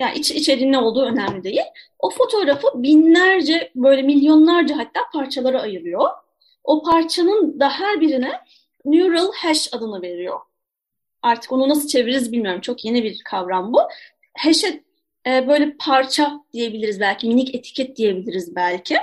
yani 0.00 0.18
iç, 0.18 0.30
içeriğin 0.30 0.72
ne 0.72 0.78
olduğu 0.78 1.02
önemli 1.02 1.44
değil. 1.44 1.60
O 1.98 2.10
fotoğrafı 2.10 2.66
binlerce 2.74 3.70
böyle 3.74 4.02
milyonlarca 4.02 4.78
hatta 4.78 5.00
parçalara 5.12 5.62
ayırıyor. 5.62 6.08
O 6.64 6.82
parçanın 6.82 7.60
da 7.60 7.70
her 7.70 8.00
birine 8.00 8.32
neural 8.84 9.32
hash 9.36 9.74
adını 9.74 10.02
veriyor. 10.02 10.40
Artık 11.22 11.52
onu 11.52 11.68
nasıl 11.68 11.88
çeviririz 11.88 12.32
bilmiyorum. 12.32 12.60
Çok 12.60 12.84
yeni 12.84 13.04
bir 13.04 13.20
kavram 13.24 13.72
bu. 13.72 13.78
Hash'e 14.38 14.82
e, 15.26 15.48
böyle 15.48 15.76
parça 15.78 16.40
diyebiliriz 16.52 17.00
belki, 17.00 17.28
minik 17.28 17.54
etiket 17.54 17.96
diyebiliriz 17.96 18.56
belki. 18.56 18.96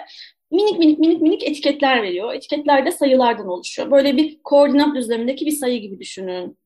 Minik 0.51 0.79
minik 0.79 0.99
minik 0.99 1.21
minik 1.21 1.43
etiketler 1.43 2.03
veriyor. 2.03 2.33
Etiketler 2.33 2.85
de 2.85 2.91
sayılardan 2.91 3.47
oluşuyor. 3.47 3.91
Böyle 3.91 4.17
bir 4.17 4.39
koordinat 4.43 4.95
düzlemindeki 4.95 5.45
bir 5.45 5.51
sayı 5.51 5.81
gibi 5.81 5.99
düşünün. 5.99 6.57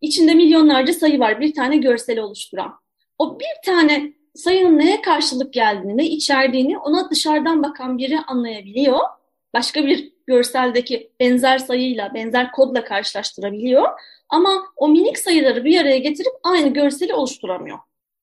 İçinde 0.00 0.34
milyonlarca 0.34 0.92
sayı 0.92 1.18
var. 1.20 1.40
Bir 1.40 1.54
tane 1.54 1.76
görseli 1.76 2.22
oluşturan. 2.22 2.74
O 3.18 3.40
bir 3.40 3.66
tane 3.66 4.12
sayının 4.34 4.78
neye 4.78 5.02
karşılık 5.02 5.52
geldiğini, 5.52 5.96
ne 5.96 6.06
içerdiğini 6.06 6.78
ona 6.78 7.10
dışarıdan 7.10 7.62
bakan 7.62 7.98
biri 7.98 8.18
anlayabiliyor. 8.18 8.98
Başka 9.54 9.86
bir 9.86 10.12
görseldeki 10.26 11.10
benzer 11.20 11.58
sayıyla, 11.58 12.14
benzer 12.14 12.52
kodla 12.52 12.84
karşılaştırabiliyor. 12.84 13.88
Ama 14.30 14.66
o 14.76 14.88
minik 14.88 15.18
sayıları 15.18 15.64
bir 15.64 15.80
araya 15.80 15.98
getirip 15.98 16.32
aynı 16.42 16.68
görseli 16.68 17.14
oluşturamıyor. 17.14 17.78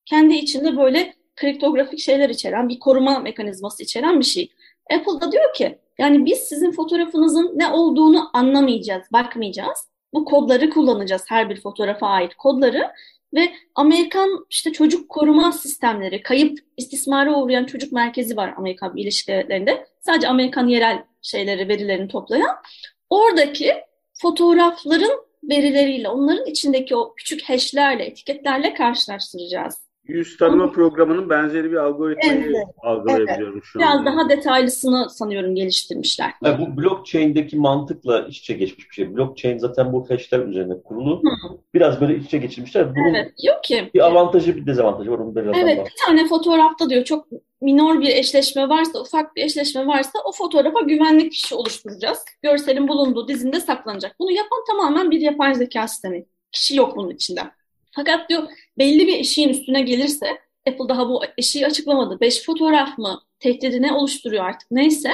Kendi 0.05 0.35
içinde 0.35 0.77
böyle 0.77 1.13
kriptografik 1.35 1.99
şeyler 1.99 2.29
içeren, 2.29 2.69
bir 2.69 2.79
koruma 2.79 3.19
mekanizması 3.19 3.83
içeren 3.83 4.19
bir 4.19 4.25
şey. 4.25 4.51
Apple 4.93 5.21
da 5.21 5.31
diyor 5.31 5.53
ki, 5.53 5.79
yani 5.97 6.25
biz 6.25 6.39
sizin 6.39 6.71
fotoğrafınızın 6.71 7.51
ne 7.55 7.67
olduğunu 7.67 8.29
anlamayacağız, 8.33 9.03
bakmayacağız. 9.13 9.87
Bu 10.13 10.25
kodları 10.25 10.69
kullanacağız, 10.69 11.23
her 11.27 11.49
bir 11.49 11.61
fotoğrafa 11.61 12.07
ait 12.07 12.35
kodları 12.35 12.91
ve 13.33 13.53
Amerikan 13.75 14.45
işte 14.49 14.71
çocuk 14.71 15.09
koruma 15.09 15.51
sistemleri, 15.51 16.21
kayıp 16.21 16.59
istismara 16.77 17.35
uğrayan 17.35 17.65
çocuk 17.65 17.91
merkezi 17.91 18.37
var 18.37 18.53
Amerikan 18.57 18.95
Birleşik 18.95 19.27
Devletleri'nde. 19.27 19.87
Sadece 19.99 20.27
Amerikan 20.27 20.67
yerel 20.67 21.03
şeyleri, 21.21 21.69
verilerini 21.69 22.07
toplayan. 22.07 22.55
Oradaki 23.09 23.73
fotoğrafların 24.13 25.26
verileriyle, 25.44 26.10
onların 26.10 26.46
içindeki 26.46 26.96
o 26.96 27.13
küçük 27.15 27.44
hashlerle, 27.50 28.06
etiketlerle 28.06 28.74
karşılaştıracağız. 28.74 29.87
Yüz 30.07 30.37
tanıma 30.37 30.71
programının 30.71 31.29
benzeri 31.29 31.71
bir 31.71 31.75
algoritmayı 31.77 32.43
Evet, 32.45 32.67
algılayabiliyorum 32.81 33.63
şu 33.63 33.79
Biraz 33.79 33.95
anda. 33.95 34.11
daha 34.11 34.29
detaylısını 34.29 35.09
sanıyorum 35.09 35.55
geliştirmişler. 35.55 36.31
Yani 36.43 36.65
bu 36.65 36.81
blockchain'deki 36.81 37.57
mantıkla 37.57 38.27
iç 38.27 38.39
içe 38.39 38.53
geçmiş 38.53 38.89
bir 38.89 38.93
şey. 38.93 39.15
Blockchain 39.15 39.57
zaten 39.57 39.93
bu 39.93 40.09
hashler 40.09 40.39
üzerine 40.39 40.81
kurulu. 40.83 41.21
Biraz 41.73 42.01
böyle 42.01 42.15
iç 42.15 42.25
içe 42.25 42.37
geçirmişler. 42.37 42.95
Bunun 42.95 43.13
Evet, 43.13 43.33
diyor 43.43 43.63
ki 43.63 43.89
bir 43.93 44.05
avantajı 44.05 44.55
bir 44.55 44.65
dezavantajı 44.65 45.11
var. 45.11 45.19
Onu 45.19 45.35
da 45.35 45.41
Evet, 45.55 45.85
bir 45.85 46.05
tane 46.05 46.27
fotoğrafta 46.27 46.89
diyor 46.89 47.03
çok 47.03 47.27
minor 47.61 48.01
bir 48.01 48.15
eşleşme 48.15 48.69
varsa, 48.69 49.01
ufak 49.01 49.35
bir 49.35 49.43
eşleşme 49.43 49.87
varsa 49.87 50.19
o 50.25 50.31
fotoğrafa 50.31 50.79
güvenlik 50.81 51.31
fişi 51.31 51.55
oluşturacağız. 51.55 52.19
Görselin 52.41 52.87
bulunduğu 52.87 53.27
dizinde 53.27 53.59
saklanacak. 53.59 54.15
Bunu 54.19 54.31
yapan 54.31 54.59
tamamen 54.67 55.11
bir 55.11 55.21
yapay 55.21 55.55
zeka 55.55 55.87
sistemi. 55.87 56.25
Kişi 56.51 56.75
yok 56.75 56.95
bunun 56.97 57.09
içinde. 57.09 57.41
Fakat 57.98 58.30
diyor 58.30 58.44
belli 58.77 59.08
bir 59.08 59.20
eşiğin 59.20 59.50
üstüne 59.50 59.82
gelirse, 59.82 60.27
Apple 60.68 60.89
daha 60.89 61.10
bu 61.10 61.22
eşiği 61.38 61.66
açıklamadı. 61.66 62.20
Beş 62.20 62.46
fotoğraf 62.46 62.98
mı 62.98 63.22
tehdidine 63.39 63.94
oluşturuyor 63.94 64.46
artık 64.46 64.72
neyse. 64.72 65.12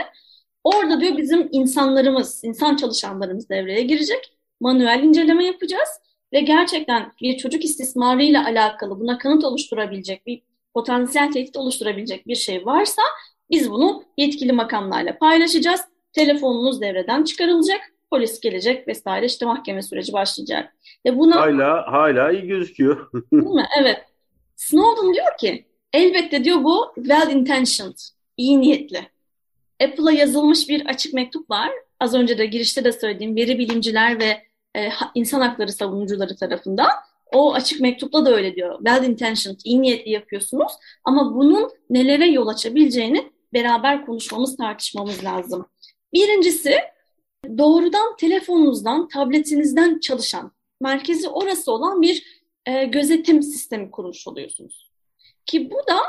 Orada 0.63 1.01
diyor 1.01 1.17
bizim 1.17 1.49
insanlarımız, 1.51 2.43
insan 2.43 2.75
çalışanlarımız 2.75 3.49
devreye 3.49 3.81
girecek. 3.81 4.33
Manuel 4.59 5.03
inceleme 5.03 5.45
yapacağız 5.45 5.89
ve 6.33 6.39
gerçekten 6.41 7.11
bir 7.21 7.37
çocuk 7.37 7.65
istismarıyla 7.65 8.45
alakalı 8.45 8.99
buna 8.99 9.17
kanıt 9.17 9.43
oluşturabilecek 9.43 10.27
bir 10.27 10.41
potansiyel 10.73 11.31
tehdit 11.31 11.57
oluşturabilecek 11.57 12.27
bir 12.27 12.35
şey 12.35 12.65
varsa 12.65 13.01
biz 13.49 13.71
bunu 13.71 14.03
yetkili 14.17 14.51
makamlarla 14.51 15.17
paylaşacağız. 15.17 15.81
Telefonunuz 16.13 16.81
devreden 16.81 17.23
çıkarılacak, 17.23 17.81
polis 18.13 18.39
gelecek 18.39 18.87
vesaire 18.87 19.25
işte 19.25 19.45
mahkeme 19.45 19.81
süreci 19.81 20.13
başlayacak. 20.13 20.73
Ve 21.05 21.17
buna 21.17 21.35
Hala 21.35 21.91
hala 21.91 22.31
iyi 22.31 22.47
gözüküyor. 22.47 23.11
değil 23.31 23.43
mi? 23.43 23.67
Evet. 23.81 24.01
Snowden 24.55 25.13
diyor 25.13 25.37
ki 25.39 25.65
elbette 25.93 26.43
diyor 26.43 26.63
bu 26.63 26.93
well 26.95 27.31
intentioned, 27.31 27.97
iyi 28.37 28.61
niyetli. 28.61 29.01
Apple'a 29.83 30.11
yazılmış 30.11 30.69
bir 30.69 30.85
açık 30.85 31.13
mektup 31.13 31.49
var. 31.49 31.71
Az 31.99 32.13
önce 32.13 32.37
de 32.37 32.45
girişte 32.45 32.83
de 32.83 32.91
söylediğim 32.91 33.35
veri 33.35 33.59
bilimciler 33.59 34.19
ve 34.19 34.43
e, 34.77 34.89
insan 35.15 35.41
hakları 35.41 35.71
savunucuları 35.71 36.35
tarafından. 36.35 36.89
O 37.33 37.53
açık 37.53 37.81
mektupta 37.81 38.25
da 38.25 38.35
öyle 38.35 38.55
diyor. 38.55 38.77
Well 38.77 39.03
intentioned, 39.03 39.59
iyi 39.63 39.81
niyetli 39.81 40.11
yapıyorsunuz 40.11 40.71
ama 41.03 41.35
bunun 41.35 41.71
nelere 41.89 42.27
yol 42.27 42.47
açabileceğini 42.47 43.31
beraber 43.53 44.05
konuşmamız, 44.05 44.57
tartışmamız 44.57 45.23
lazım. 45.23 45.65
Birincisi 46.13 46.77
doğrudan 47.57 48.15
telefonunuzdan, 48.17 49.07
tabletinizden 49.07 49.99
çalışan, 49.99 50.51
merkezi 50.81 51.29
orası 51.29 51.71
olan 51.71 52.01
bir 52.01 52.43
e, 52.65 52.85
gözetim 52.85 53.43
sistemi 53.43 53.91
kurmuş 53.91 54.27
oluyorsunuz. 54.27 54.91
Ki 55.45 55.71
bu 55.71 55.77
da 55.87 55.99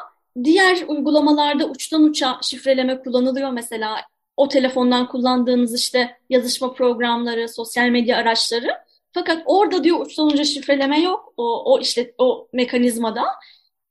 diğer 0.45 0.85
uygulamalarda 0.89 1.67
uçtan 1.69 2.03
uça 2.03 2.39
şifreleme 2.43 3.03
kullanılıyor. 3.03 3.51
Mesela 3.51 3.97
o 4.37 4.49
telefondan 4.49 5.09
kullandığınız 5.09 5.75
işte 5.75 6.19
yazışma 6.31 6.73
programları, 6.73 7.49
sosyal 7.49 7.89
medya 7.89 8.17
araçları. 8.17 8.71
Fakat 9.13 9.43
orada 9.47 9.85
diyor 9.85 10.07
uçtan 10.07 10.27
uca 10.27 10.45
şifreleme 10.45 11.01
yok 11.01 11.33
o, 11.37 11.73
o 11.73 11.81
işte 11.81 12.15
o 12.19 12.49
mekanizmada. 12.53 13.25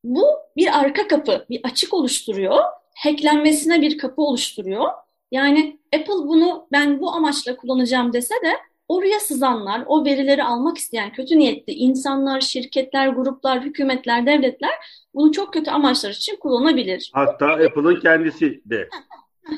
Bu 0.04 0.26
bir 0.58 0.80
arka 0.80 1.08
kapı, 1.08 1.46
bir 1.50 1.62
açık 1.64 1.94
oluşturuyor. 1.94 2.60
Hacklenmesine 2.96 3.82
bir 3.82 3.98
kapı 3.98 4.22
oluşturuyor. 4.22 4.92
Yani 5.34 5.80
Apple 5.96 6.14
bunu 6.14 6.68
ben 6.72 7.00
bu 7.00 7.12
amaçla 7.12 7.56
kullanacağım 7.56 8.14
dese 8.14 8.36
de 8.36 8.54
oraya 8.88 9.20
sızanlar, 9.20 9.84
o 9.88 10.06
verileri 10.06 10.44
almak 10.44 10.78
isteyen 10.78 11.14
kötü 11.14 11.40
niyetli 11.40 11.74
insanlar, 11.74 12.42
şirketler, 12.42 13.08
gruplar, 13.08 13.64
hükümetler, 13.64 14.26
devletler 14.26 14.72
bunu 15.14 15.32
çok 15.32 15.54
kötü 15.54 15.72
amaçlar 15.72 16.10
için 16.10 16.36
kullanabilir. 16.36 17.12
Hatta 17.14 17.46
Apple'ın 17.46 18.00
kendisi 18.00 18.62
de. 18.66 18.90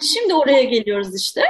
Şimdi 0.01 0.33
oraya 0.33 0.63
geliyoruz 0.63 1.15
işte. 1.15 1.41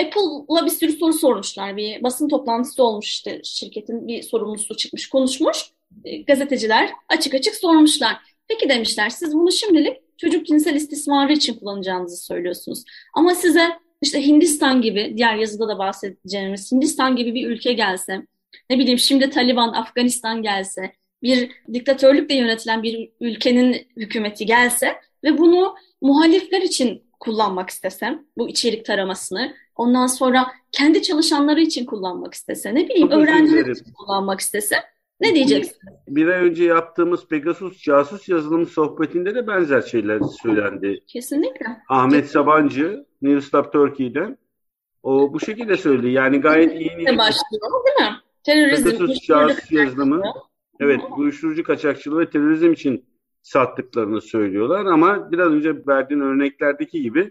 Apple'la 0.00 0.64
bir 0.64 0.70
sürü 0.70 0.92
soru 0.92 1.12
sormuşlar. 1.12 1.76
Bir 1.76 2.02
basın 2.02 2.28
toplantısı 2.28 2.82
olmuş 2.82 3.06
işte 3.06 3.40
şirketin 3.44 4.08
bir 4.08 4.22
sorumlusu 4.22 4.76
çıkmış 4.76 5.08
konuşmuş. 5.08 5.58
e, 6.04 6.16
gazeteciler 6.16 6.90
açık 7.08 7.34
açık 7.34 7.54
sormuşlar. 7.54 8.16
Peki 8.48 8.68
demişler 8.68 9.10
siz 9.10 9.34
bunu 9.34 9.52
şimdilik 9.52 10.03
çocuk 10.18 10.46
cinsel 10.46 10.74
istismarı 10.74 11.32
için 11.32 11.54
kullanacağınızı 11.54 12.16
söylüyorsunuz. 12.16 12.84
Ama 13.14 13.34
size 13.34 13.68
işte 14.02 14.26
Hindistan 14.26 14.82
gibi, 14.82 15.14
diğer 15.16 15.34
yazıda 15.36 15.68
da 15.68 15.78
bahsedeceğimiz 15.78 16.72
Hindistan 16.72 17.16
gibi 17.16 17.34
bir 17.34 17.46
ülke 17.46 17.72
gelse, 17.72 18.26
ne 18.70 18.78
bileyim 18.78 18.98
şimdi 18.98 19.30
Taliban, 19.30 19.72
Afganistan 19.72 20.42
gelse, 20.42 20.92
bir 21.22 21.50
diktatörlükle 21.72 22.34
yönetilen 22.34 22.82
bir 22.82 23.10
ülkenin 23.20 23.86
hükümeti 23.96 24.46
gelse 24.46 24.94
ve 25.24 25.38
bunu 25.38 25.74
muhalifler 26.02 26.62
için 26.62 27.02
kullanmak 27.20 27.70
istesem, 27.70 28.24
bu 28.38 28.48
içerik 28.48 28.84
taramasını, 28.84 29.54
ondan 29.76 30.06
sonra 30.06 30.46
kendi 30.72 31.02
çalışanları 31.02 31.60
için 31.60 31.86
kullanmak 31.86 32.34
istese, 32.34 32.74
ne 32.74 32.88
bileyim 32.88 33.10
öğrenciler 33.10 33.66
için 33.66 33.92
kullanmak 33.92 34.40
istese, 34.40 34.76
ne 35.20 35.34
diyeceksin? 35.34 35.76
Bir 36.08 36.26
ay 36.26 36.48
önce 36.48 36.64
yaptığımız 36.64 37.28
Pegasus 37.28 37.82
casus 37.82 38.28
yazılım 38.28 38.66
sohbetinde 38.66 39.34
de 39.34 39.46
benzer 39.46 39.82
şeyler 39.82 40.20
söylendi. 40.42 41.00
Kesinlikle. 41.06 41.66
Ahmet 41.88 42.30
Sabancı, 42.30 43.06
Newstop 43.22 43.72
Turkey'den 43.72 44.38
o 45.02 45.32
bu 45.32 45.40
şekilde 45.40 45.76
söyledi. 45.76 46.08
Yani 46.08 46.40
gayet 46.40 46.72
iyi 46.72 46.96
niyetli. 46.96 47.18
başlıyor 47.18 47.62
değil 47.86 48.10
mi? 48.10 48.16
Terörizm, 48.42 48.90
Pegasus 48.90 49.20
casus 49.26 49.72
yazılımı 49.72 50.22
evet 50.80 51.00
uyuşturucu 51.16 51.62
kaçakçılığı 51.64 52.20
ve 52.20 52.30
terörizm 52.30 52.72
için 52.72 53.04
sattıklarını 53.42 54.20
söylüyorlar 54.20 54.84
ama 54.84 55.32
biraz 55.32 55.52
önce 55.52 55.86
verdiğin 55.86 56.20
örneklerdeki 56.20 57.02
gibi 57.02 57.30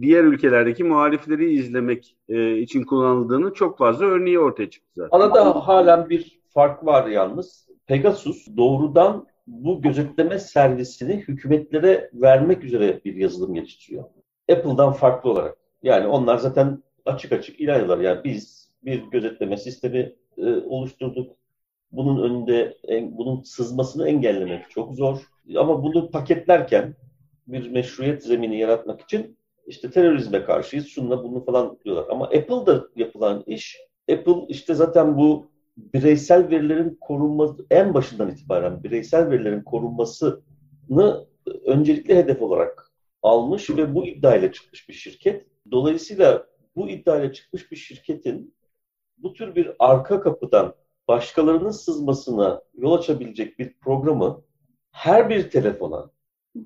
diğer 0.00 0.24
ülkelerdeki 0.24 0.84
muhalifleri 0.84 1.52
izlemek 1.52 2.16
e, 2.28 2.58
için 2.58 2.84
kullanıldığını 2.84 3.54
çok 3.54 3.78
fazla 3.78 4.06
örneği 4.06 4.38
ortaya 4.38 4.70
çıktı 4.70 4.90
zaten. 4.96 5.18
Arada 5.18 5.66
halen 5.66 6.10
bir 6.10 6.40
fark 6.56 6.86
var 6.86 7.06
yalnız. 7.06 7.68
Pegasus 7.86 8.46
doğrudan 8.56 9.26
bu 9.46 9.82
gözetleme 9.82 10.38
servisini 10.38 11.14
hükümetlere 11.16 12.10
vermek 12.14 12.64
üzere 12.64 13.00
bir 13.04 13.14
yazılım 13.14 13.54
geliştiriyor. 13.54 14.04
Apple'dan 14.52 14.92
farklı 14.92 15.30
olarak. 15.30 15.58
Yani 15.82 16.06
onlar 16.06 16.38
zaten 16.38 16.82
açık 17.04 17.32
açık 17.32 17.60
ilan 17.60 17.74
ediyorlar. 17.74 18.04
Yani 18.04 18.24
biz 18.24 18.70
bir 18.84 19.02
gözetleme 19.02 19.56
sistemi 19.56 20.12
e, 20.38 20.46
oluşturduk. 20.56 21.36
Bunun 21.92 22.22
önünde 22.22 22.76
en, 22.88 23.18
bunun 23.18 23.42
sızmasını 23.42 24.08
engellemek 24.08 24.70
çok 24.70 24.94
zor. 24.94 25.18
Ama 25.56 25.82
bunu 25.82 26.10
paketlerken 26.10 26.94
bir 27.46 27.70
meşruiyet 27.70 28.24
zemini 28.24 28.58
yaratmak 28.58 29.00
için 29.00 29.38
işte 29.66 29.90
terörizme 29.90 30.44
karşıyız, 30.44 30.86
şunla 30.86 31.24
bunu 31.24 31.44
falan 31.44 31.78
diyorlar. 31.84 32.06
Ama 32.10 32.24
Apple'da 32.24 32.88
yapılan 32.96 33.44
iş, 33.46 33.78
Apple 34.10 34.46
işte 34.48 34.74
zaten 34.74 35.16
bu 35.16 35.55
bireysel 35.76 36.50
verilerin 36.50 36.98
korunması, 37.00 37.66
en 37.70 37.94
başından 37.94 38.30
itibaren 38.30 38.82
bireysel 38.84 39.30
verilerin 39.30 39.62
korunmasını 39.62 41.26
öncelikli 41.64 42.16
hedef 42.16 42.42
olarak 42.42 42.92
almış 43.22 43.70
ve 43.70 43.94
bu 43.94 44.06
iddiayla 44.06 44.52
çıkmış 44.52 44.88
bir 44.88 44.94
şirket. 44.94 45.46
Dolayısıyla 45.70 46.46
bu 46.76 46.88
iddiayla 46.88 47.32
çıkmış 47.32 47.72
bir 47.72 47.76
şirketin 47.76 48.54
bu 49.18 49.32
tür 49.32 49.54
bir 49.54 49.72
arka 49.78 50.20
kapıdan 50.20 50.74
başkalarının 51.08 51.70
sızmasına 51.70 52.62
yol 52.74 52.92
açabilecek 52.92 53.58
bir 53.58 53.72
programı 53.78 54.42
her 54.90 55.30
bir 55.30 55.50
telefona 55.50 56.10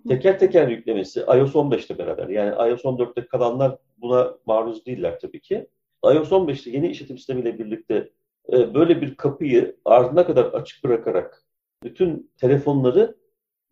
teker 0.09 0.39
teker 0.39 0.69
yüklemesi 0.69 1.21
iOS 1.21 1.55
15'te 1.55 1.99
beraber 1.99 2.29
yani 2.29 2.71
iOS 2.71 2.85
14'te 2.85 3.27
kalanlar 3.27 3.79
buna 3.97 4.35
maruz 4.47 4.87
değiller 4.87 5.19
tabii 5.21 5.41
ki. 5.41 5.67
iOS 6.05 6.31
15'te 6.31 6.71
yeni 6.71 6.89
işletim 6.89 7.19
sistemiyle 7.19 7.59
birlikte 7.59 8.11
böyle 8.53 9.01
bir 9.01 9.15
kapıyı 9.15 9.77
ardına 9.85 10.27
kadar 10.27 10.45
açık 10.45 10.85
bırakarak 10.85 11.45
bütün 11.83 12.31
telefonları 12.37 13.17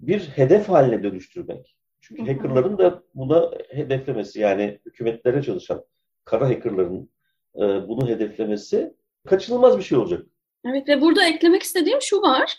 bir 0.00 0.20
hedef 0.20 0.68
haline 0.68 1.02
dönüştürmek. 1.02 1.76
Çünkü 2.00 2.22
hackerların 2.22 2.78
da 2.78 3.02
buna 3.14 3.50
hedeflemesi 3.68 4.40
yani 4.40 4.78
hükümetlere 4.86 5.42
çalışan 5.42 5.84
kara 6.24 6.48
hackerların 6.48 7.10
e, 7.56 7.60
bunu 7.60 8.08
hedeflemesi 8.08 8.94
kaçınılmaz 9.26 9.78
bir 9.78 9.82
şey 9.82 9.98
olacak. 9.98 10.26
Evet 10.66 10.88
ve 10.88 11.00
burada 11.00 11.24
eklemek 11.24 11.62
istediğim 11.62 12.02
şu 12.02 12.22
var. 12.22 12.58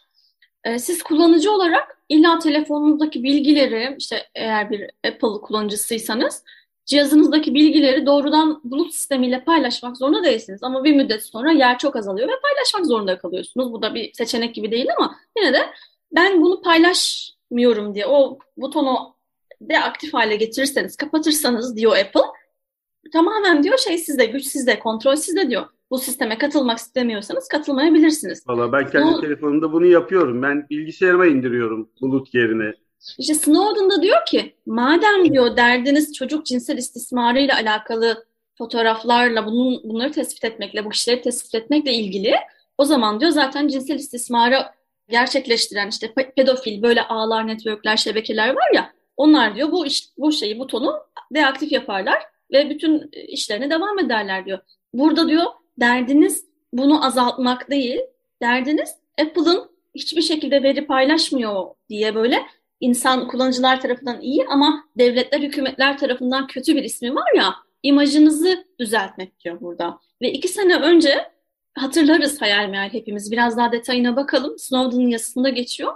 E, 0.64 0.80
siz 0.80 1.04
kullanıcı 1.04 1.52
olarak 1.52 2.04
illa 2.10 2.40
telefonunuzdaki 2.40 3.24
bilgileri 3.24 3.96
işte 4.00 4.16
eğer 4.36 4.72
bir 4.72 4.82
Apple 5.08 5.42
kullanıcısıysanız 5.42 6.44
cihazınızdaki 6.90 7.54
bilgileri 7.54 8.06
doğrudan 8.06 8.62
bulut 8.64 8.94
sistemiyle 8.94 9.44
paylaşmak 9.44 9.98
zorunda 9.98 10.24
değilsiniz. 10.24 10.64
Ama 10.64 10.84
bir 10.84 10.96
müddet 10.96 11.26
sonra 11.26 11.52
yer 11.52 11.78
çok 11.78 11.96
azalıyor 11.96 12.28
ve 12.28 12.34
paylaşmak 12.44 12.86
zorunda 12.86 13.18
kalıyorsunuz. 13.18 13.74
Bu 13.74 13.82
da 13.82 13.96
bir 13.96 14.14
seçenek 14.14 14.56
gibi 14.56 14.72
değil 14.72 14.88
ama 14.98 15.16
yine 15.38 15.54
de 15.54 15.60
ben 16.16 16.42
bunu 16.42 16.62
paylaşmıyorum 16.62 17.96
diye 17.96 18.08
o 18.08 18.40
butonu 18.58 19.16
deaktif 19.62 20.14
hale 20.14 20.36
getirirseniz, 20.36 20.96
kapatırsanız 20.96 21.78
diyor 21.78 21.98
Apple. 21.98 22.22
Tamamen 23.14 23.64
diyor 23.64 23.78
şey 23.78 23.98
sizde, 23.98 24.26
güç 24.26 24.46
sizde, 24.46 24.80
kontrol 24.80 25.16
sizde 25.16 25.50
diyor. 25.50 25.66
Bu 25.92 25.98
sisteme 25.98 26.38
katılmak 26.38 26.78
istemiyorsanız 26.78 27.48
katılmayabilirsiniz. 27.48 28.44
Valla 28.48 28.72
ben 28.72 28.90
kendi 28.90 29.14
bu, 29.14 29.22
telefonumda 29.22 29.72
bunu 29.72 29.86
yapıyorum. 29.86 30.42
Ben 30.42 30.70
bilgisayarıma 30.70 31.26
indiriyorum 31.26 31.90
bulut 32.02 32.34
yerine. 32.34 32.74
İşte 33.18 33.34
Snowden 33.34 33.90
da 33.90 34.02
diyor 34.02 34.26
ki 34.26 34.56
madem 34.66 35.34
diyor 35.34 35.58
derdiniz 35.58 36.14
çocuk 36.14 36.46
cinsel 36.46 36.78
istismarıyla 36.78 37.56
alakalı 37.56 38.26
fotoğraflarla 38.58 39.46
bunun, 39.46 39.82
bunları 39.84 40.12
tespit 40.12 40.46
etmekle, 40.46 40.86
bu 40.86 40.90
kişileri 40.90 41.22
tespit 41.22 41.56
etmekle 41.56 41.94
ilgili 41.94 42.36
o 42.78 42.86
zaman 42.86 43.20
diyor 43.20 43.32
zaten 43.32 43.68
cinsel 43.68 43.96
istismarı 43.96 44.66
gerçekleştiren 45.10 45.88
işte 45.88 46.14
pedofil 46.36 46.82
böyle 46.82 47.02
ağlar, 47.02 47.48
networkler, 47.48 47.98
şebekeler 47.98 48.50
var 48.50 48.76
ya 48.76 48.94
onlar 49.18 49.56
diyor 49.56 49.72
bu 49.72 49.86
iş, 49.86 50.10
bu 50.18 50.32
şeyi 50.32 50.60
butonu 50.60 51.00
deaktif 51.34 51.72
yaparlar 51.72 52.24
ve 52.52 52.70
bütün 52.70 53.10
işlerine 53.28 53.70
devam 53.70 54.00
ederler 54.00 54.46
diyor. 54.46 54.60
Burada 54.94 55.28
diyor 55.28 55.46
derdiniz 55.80 56.46
bunu 56.74 57.06
azaltmak 57.06 57.70
değil, 57.70 58.00
derdiniz 58.42 58.96
Apple'ın 59.22 59.72
hiçbir 59.96 60.22
şekilde 60.22 60.64
veri 60.64 60.88
paylaşmıyor 60.88 61.66
diye 61.90 62.16
böyle 62.16 62.46
insan 62.80 63.28
kullanıcılar 63.28 63.82
tarafından 63.82 64.22
iyi 64.22 64.46
ama 64.50 64.84
devletler, 64.98 65.40
hükümetler 65.40 65.98
tarafından 65.98 66.48
kötü 66.48 66.76
bir 66.76 66.84
ismi 66.84 67.16
var 67.16 67.34
ya, 67.36 67.56
imajınızı 67.84 68.66
düzeltmek 68.80 69.40
diyor 69.40 69.62
burada. 69.62 70.00
Ve 70.22 70.32
iki 70.32 70.48
sene 70.48 70.76
önce 70.76 71.32
hatırlarız 71.76 72.42
hayal 72.42 72.70
meyal 72.70 72.90
hepimiz. 72.90 73.32
Biraz 73.32 73.58
daha 73.58 73.72
detayına 73.72 74.16
bakalım. 74.16 74.60
Snowden'ın 74.60 75.08
yazısında 75.08 75.50
geçiyor. 75.50 75.94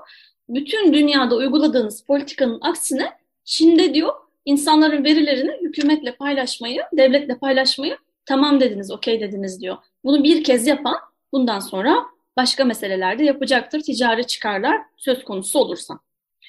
Bütün 0.49 0.93
dünyada 0.93 1.35
uyguladığınız 1.35 2.05
politikanın 2.05 2.59
aksine 2.61 3.11
Çin'de 3.43 3.93
diyor 3.93 4.13
insanların 4.45 5.03
verilerini 5.03 5.51
hükümetle 5.61 6.15
paylaşmayı, 6.15 6.81
devletle 6.93 7.37
paylaşmayı 7.37 7.97
tamam 8.25 8.59
dediniz, 8.59 8.91
okey 8.91 9.21
dediniz 9.21 9.61
diyor. 9.61 9.77
Bunu 10.03 10.23
bir 10.23 10.43
kez 10.43 10.67
yapan 10.67 10.95
bundan 11.31 11.59
sonra 11.59 12.05
başka 12.37 12.65
meselelerde 12.65 13.23
yapacaktır. 13.23 13.81
Ticari 13.81 14.27
çıkarlar 14.27 14.81
söz 14.97 15.23
konusu 15.23 15.59
olursa. 15.59 15.99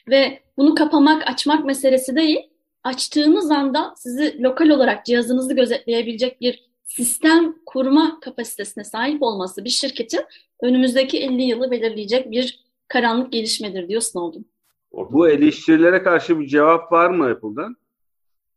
Ve 0.08 0.42
bunu 0.56 0.74
kapamak, 0.74 1.28
açmak 1.28 1.64
meselesi 1.64 2.16
değil, 2.16 2.38
açtığınız 2.84 3.50
anda 3.50 3.94
sizi 3.96 4.42
lokal 4.42 4.68
olarak 4.68 5.06
cihazınızı 5.06 5.54
gözetleyebilecek 5.54 6.40
bir 6.40 6.64
sistem 6.84 7.54
kurma 7.66 8.20
kapasitesine 8.20 8.84
sahip 8.84 9.22
olması 9.22 9.64
bir 9.64 9.70
şirketin 9.70 10.20
önümüzdeki 10.62 11.18
50 11.18 11.42
yılı 11.42 11.70
belirleyecek 11.70 12.30
bir 12.30 12.64
karanlık 12.88 13.32
gelişmedir 13.32 13.88
diyor 13.88 14.00
Snowden. 14.00 14.44
Bu 14.92 15.28
eleştirilere 15.28 16.02
karşı 16.02 16.40
bir 16.40 16.46
cevap 16.46 16.92
var 16.92 17.10
mı 17.10 17.24
Apple'dan? 17.24 17.76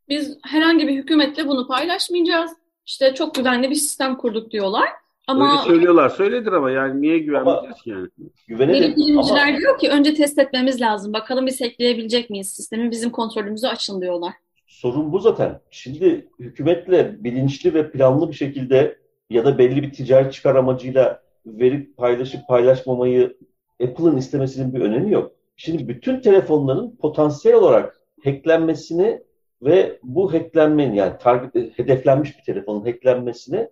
Biz 0.08 0.38
herhangi 0.44 0.88
bir 0.88 0.94
hükümetle 0.94 1.48
bunu 1.48 1.66
paylaşmayacağız. 1.66 2.50
İşte 2.86 3.14
çok 3.14 3.34
güvenli 3.34 3.70
bir 3.70 3.74
sistem 3.74 4.16
kurduk 4.16 4.50
diyorlar. 4.50 4.88
Ama 5.28 5.52
Öyle 5.52 5.62
söylüyorlar. 5.62 6.08
Söyledir 6.08 6.52
ama 6.52 6.70
yani 6.70 7.00
niye 7.00 7.18
güvenmeyeceğiz 7.18 7.82
ki 7.82 7.90
yani? 7.90 8.08
Güvenelim. 8.48 8.96
Bilimciler 8.96 9.48
ama... 9.48 9.58
diyor 9.58 9.78
ki 9.78 9.90
önce 9.90 10.14
test 10.14 10.38
etmemiz 10.38 10.80
lazım. 10.80 11.12
Bakalım 11.12 11.46
biz 11.46 11.60
hackleyebilecek 11.60 12.30
miyiz 12.30 12.48
sistemi? 12.48 12.90
Bizim 12.90 13.10
kontrolümüzü 13.10 13.66
açın 13.66 14.00
diyorlar. 14.00 14.32
Sorun 14.66 15.12
bu 15.12 15.18
zaten. 15.18 15.60
Şimdi 15.70 16.28
hükümetle 16.38 17.24
bilinçli 17.24 17.74
ve 17.74 17.90
planlı 17.90 18.28
bir 18.28 18.34
şekilde 18.34 18.98
ya 19.30 19.44
da 19.44 19.58
belli 19.58 19.82
bir 19.82 19.92
ticari 19.92 20.32
çıkar 20.32 20.54
amacıyla 20.54 21.22
verip 21.46 21.96
paylaşıp 21.96 22.48
paylaşmamayı 22.48 23.36
Apple'ın 23.82 24.16
istemesinin 24.16 24.74
bir 24.74 24.80
önemi 24.80 25.12
yok. 25.12 25.32
Şimdi 25.56 25.88
bütün 25.88 26.20
telefonların 26.20 26.96
potansiyel 26.96 27.56
olarak 27.56 28.00
hacklenmesini 28.24 29.22
ve 29.62 29.98
bu 30.02 30.32
hacklenmenin 30.32 30.94
yani 30.94 31.12
target, 31.20 31.78
hedeflenmiş 31.78 32.38
bir 32.38 32.44
telefonun 32.44 32.84
hacklenmesini 32.84 33.68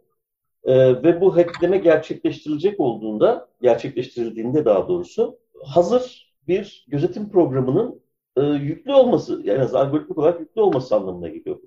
e, 0.66 1.02
ve 1.02 1.20
bu 1.20 1.36
hackleme 1.36 1.78
gerçekleştirilecek 1.78 2.80
olduğunda, 2.80 3.48
gerçekleştirildiğinde 3.62 4.64
daha 4.64 4.88
doğrusu 4.88 5.38
hazır 5.64 6.34
bir 6.48 6.86
gözetim 6.88 7.30
programının 7.30 8.00
e, 8.36 8.42
yüklü 8.42 8.92
olması, 8.92 9.40
yani 9.44 9.62
az 9.62 9.74
algoritmik 9.74 10.18
olarak 10.18 10.40
yüklü 10.40 10.60
olması 10.60 10.96
anlamına 10.96 11.28
geliyor. 11.28 11.58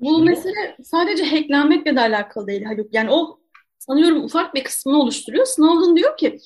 Bu 0.00 0.14
Şimdi, 0.14 0.30
mesele 0.30 0.76
sadece 0.82 1.24
hacklenmekle 1.24 1.96
de 1.96 2.00
alakalı 2.00 2.46
değil 2.46 2.64
Haluk. 2.64 2.94
Yani 2.94 3.10
o 3.10 3.38
sanıyorum 3.78 4.24
ufak 4.24 4.54
bir 4.54 4.64
kısmını 4.64 5.02
oluşturuyor. 5.02 5.44
Snowden 5.44 5.96
diyor 5.96 6.16
ki 6.16 6.38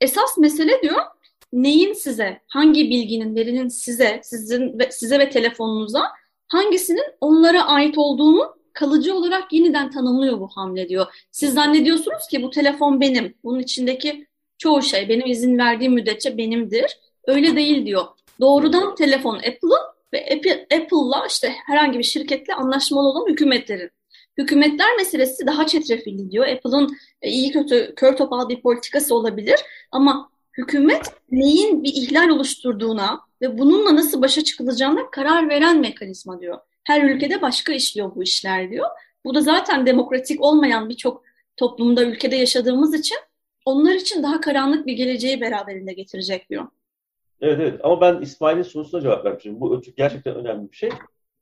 esas 0.00 0.38
mesele 0.38 0.82
diyor 0.82 1.00
neyin 1.52 1.92
size, 1.92 2.40
hangi 2.48 2.90
bilginin, 2.90 3.34
verinin 3.34 3.68
size, 3.68 4.20
sizin 4.22 4.78
ve 4.78 4.90
size 4.90 5.18
ve 5.18 5.30
telefonunuza 5.30 6.02
hangisinin 6.48 7.04
onlara 7.20 7.66
ait 7.66 7.98
olduğunu 7.98 8.59
kalıcı 8.80 9.14
olarak 9.14 9.52
yeniden 9.52 9.90
tanımlıyor 9.90 10.40
bu 10.40 10.48
hamle 10.48 10.88
diyor. 10.88 11.06
Siz 11.30 11.54
zannediyorsunuz 11.54 12.26
ki 12.30 12.42
bu 12.42 12.50
telefon 12.50 13.00
benim. 13.00 13.34
Bunun 13.44 13.58
içindeki 13.58 14.26
çoğu 14.58 14.82
şey 14.82 15.08
benim 15.08 15.26
izin 15.26 15.58
verdiğim 15.58 15.92
müddetçe 15.92 16.38
benimdir. 16.38 16.98
Öyle 17.26 17.56
değil 17.56 17.86
diyor. 17.86 18.04
Doğrudan 18.40 18.94
telefon 18.94 19.36
Apple'ın 19.36 19.80
ve 20.12 20.38
Apple'la 20.74 21.26
işte 21.28 21.54
herhangi 21.66 21.98
bir 21.98 22.04
şirketle 22.04 22.54
anlaşmalı 22.54 23.08
olan 23.08 23.28
hükümetlerin. 23.28 23.90
Hükümetler 24.38 24.96
meselesi 24.96 25.46
daha 25.46 25.66
çetrefilli 25.66 26.30
diyor. 26.30 26.46
Apple'ın 26.46 26.96
e, 27.22 27.30
iyi 27.30 27.52
kötü 27.52 27.92
kör 27.96 28.16
topal 28.16 28.48
bir 28.48 28.62
politikası 28.62 29.14
olabilir 29.14 29.60
ama 29.92 30.30
hükümet 30.58 31.02
neyin 31.30 31.82
bir 31.82 31.92
ihlal 31.92 32.28
oluşturduğuna 32.28 33.20
ve 33.42 33.58
bununla 33.58 33.96
nasıl 33.96 34.22
başa 34.22 34.44
çıkılacağına 34.44 35.10
karar 35.10 35.48
veren 35.48 35.80
mekanizma 35.80 36.40
diyor. 36.40 36.58
Her 36.84 37.10
ülkede 37.10 37.42
başka 37.42 37.72
işliyor 37.72 38.14
bu 38.14 38.22
işler 38.22 38.70
diyor. 38.70 38.86
Bu 39.24 39.34
da 39.34 39.40
zaten 39.40 39.86
demokratik 39.86 40.44
olmayan 40.44 40.88
birçok 40.88 41.22
toplumda, 41.56 42.04
ülkede 42.04 42.36
yaşadığımız 42.36 42.94
için 42.94 43.18
onlar 43.64 43.94
için 43.94 44.22
daha 44.22 44.40
karanlık 44.40 44.86
bir 44.86 44.92
geleceği 44.92 45.40
beraberinde 45.40 45.92
getirecek 45.92 46.50
diyor. 46.50 46.66
Evet 47.40 47.58
evet 47.60 47.80
ama 47.84 48.00
ben 48.00 48.22
İsmail'in 48.22 48.62
sorusuna 48.62 49.00
cevap 49.00 49.24
vermişim. 49.24 49.60
Bu 49.60 49.82
gerçekten 49.96 50.34
önemli 50.34 50.70
bir 50.70 50.76
şey. 50.76 50.90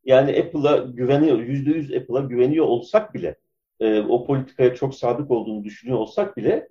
Yani 0.05 0.39
Apple'a 0.39 0.77
güveniyor, 0.77 1.39
yüzde 1.39 1.71
yüz 1.71 1.93
Apple'a 1.93 2.21
güveniyor 2.21 2.67
olsak 2.67 3.15
bile, 3.15 3.37
e, 3.81 4.01
o 4.01 4.27
politikaya 4.27 4.75
çok 4.75 4.95
sadık 4.95 5.31
olduğunu 5.31 5.65
düşünüyor 5.65 5.99
olsak 5.99 6.37
bile 6.37 6.69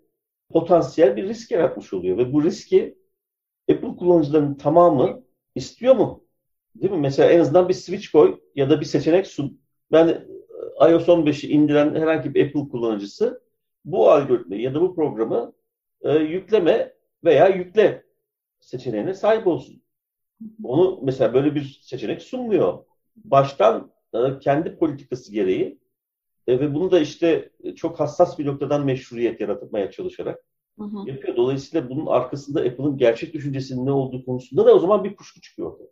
potansiyel 0.52 1.16
bir 1.16 1.24
risk 1.24 1.52
yaratmış 1.52 1.94
oluyor. 1.94 2.18
Ve 2.18 2.34
bu 2.34 2.44
riski 2.44 2.98
Apple 3.72 3.96
kullanıcılarının 3.96 4.56
tamamı 4.56 5.24
istiyor 5.56 5.96
mu? 5.96 6.27
Değil 6.82 6.94
mi? 6.94 7.00
Mesela 7.00 7.32
en 7.32 7.40
azından 7.40 7.70
bir 7.70 7.74
switch 7.74 8.12
koy 8.12 8.40
ya 8.56 8.70
da 8.70 8.80
bir 8.80 8.86
seçenek 8.86 9.28
sun. 9.28 9.62
Ben 9.92 10.08
e, 10.08 10.92
iOS 10.92 11.08
15'i 11.08 11.50
indiren 11.50 11.96
herhangi 11.96 12.34
bir 12.34 12.46
Apple 12.46 12.70
kullanıcısı 12.70 13.42
bu 13.86 14.12
algoritmayı 14.12 14.62
ya 14.62 14.74
da 14.74 14.82
bu 14.82 14.96
programı 14.96 15.54
e, 16.02 16.18
yükleme 16.18 16.94
veya 17.24 17.48
yükle 17.48 18.04
seçeneğine 18.60 19.14
sahip 19.14 19.48
olsun. 19.48 19.82
Onu 20.64 21.00
mesela 21.04 21.34
böyle 21.34 21.56
bir 21.56 21.80
seçenek 21.84 22.22
sunmuyor. 22.22 22.84
Baştan 23.16 23.92
e, 24.14 24.40
kendi 24.40 24.78
politikası 24.78 25.32
gereği 25.32 25.80
e, 26.48 26.60
ve 26.60 26.74
bunu 26.74 26.92
da 26.92 27.00
işte 27.00 27.50
çok 27.76 28.00
hassas 28.00 28.40
bir 28.40 28.46
noktadan 28.46 28.86
meşruiyet 28.86 29.42
yaratmaya 29.42 29.92
çalışarak 29.92 30.44
hı 30.80 30.84
hı. 30.84 31.10
yapıyor. 31.10 31.36
Dolayısıyla 31.36 31.90
bunun 31.90 32.06
arkasında 32.06 32.60
Apple'ın 32.60 32.98
gerçek 32.98 33.34
düşüncesinin 33.34 33.86
ne 33.86 33.92
olduğu 33.92 34.26
konusunda 34.26 34.66
da 34.66 34.76
o 34.76 34.80
zaman 34.80 35.04
bir 35.04 35.16
kuşku 35.16 35.42
çıkıyor 35.42 35.72
ortaya. 35.72 35.88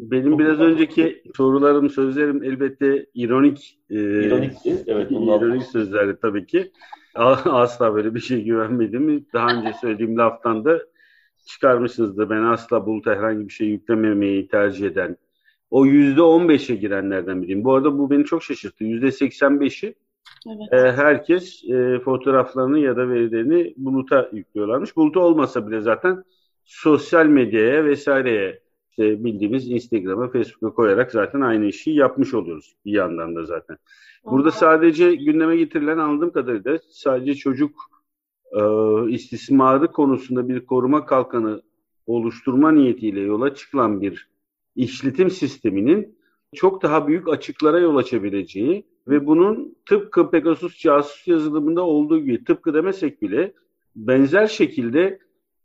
Benim 0.00 0.38
biraz 0.38 0.60
önceki 0.60 1.22
sorularım, 1.36 1.90
sözlerim 1.90 2.42
elbette 2.42 3.06
ironik. 3.14 3.78
E, 3.90 3.94
İronikti, 4.26 4.84
evet. 4.86 5.10
İronik 5.10 5.62
sözlerdi 5.62 6.16
tabii 6.22 6.46
ki. 6.46 6.70
Asla 7.14 7.94
böyle 7.94 8.14
bir 8.14 8.20
şey 8.20 8.44
güvenmedim. 8.44 9.26
Daha 9.32 9.54
önce 9.54 9.72
söylediğim 9.80 10.18
laftan 10.18 10.64
da 10.64 10.80
çıkarmışsınızdır. 11.46 12.30
Ben 12.30 12.42
asla 12.42 12.86
buluta 12.86 13.14
herhangi 13.14 13.48
bir 13.48 13.52
şey 13.52 13.68
yüklememeyi 13.68 14.48
tercih 14.48 14.86
eden, 14.86 15.16
o 15.70 15.86
yüzde 15.86 16.22
on 16.22 16.48
beşe 16.48 16.74
girenlerden 16.74 17.42
biriyim. 17.42 17.64
Bu 17.64 17.74
arada 17.74 17.98
bu 17.98 18.10
beni 18.10 18.24
çok 18.24 18.42
şaşırttı. 18.42 18.84
Yüzde 18.84 19.12
seksen 19.12 19.60
beşi 19.60 19.94
e, 20.72 20.76
herkes 20.76 21.64
e, 21.64 21.98
fotoğraflarını 21.98 22.78
ya 22.78 22.96
da 22.96 23.08
verilerini 23.08 23.74
buluta 23.76 24.30
yüklüyorlarmış. 24.32 24.96
Buluta 24.96 25.20
olmasa 25.20 25.66
bile 25.66 25.80
zaten 25.80 26.24
sosyal 26.64 27.26
medyaya 27.26 27.84
vesaireye 27.84 28.60
işte 28.90 29.24
bildiğimiz 29.24 29.70
Instagram'a, 29.70 30.28
Facebook'a 30.28 30.74
koyarak 30.74 31.12
zaten 31.12 31.40
aynı 31.40 31.66
işi 31.66 31.90
yapmış 31.90 32.34
oluyoruz 32.34 32.76
bir 32.84 32.92
yandan 32.92 33.36
da 33.36 33.44
zaten. 33.44 33.76
Burada 34.24 34.50
sadece 34.50 35.14
gündeme 35.14 35.56
getirilen 35.56 35.98
anladığım 35.98 36.32
kadarıyla 36.32 36.78
sadece 36.90 37.34
çocuk 37.34 37.70
e, 38.52 38.60
istismarı 39.10 39.92
konusunda 39.92 40.48
bir 40.48 40.66
koruma 40.66 41.06
kalkanı 41.06 41.62
oluşturma 42.06 42.72
niyetiyle 42.72 43.20
yola 43.20 43.54
çıkılan 43.54 44.00
bir 44.00 44.28
işletim 44.76 45.30
sisteminin 45.30 46.18
çok 46.54 46.82
daha 46.82 47.08
büyük 47.08 47.28
açıklara 47.28 47.78
yol 47.78 47.96
açabileceği 47.96 48.86
ve 49.08 49.26
bunun 49.26 49.76
tıpkı 49.86 50.30
Pegasus 50.30 50.78
casus 50.78 51.28
yazılımında 51.28 51.82
olduğu 51.82 52.18
gibi 52.18 52.44
tıpkı 52.44 52.74
demesek 52.74 53.22
bile 53.22 53.52
benzer 53.96 54.46
şekilde 54.46 55.18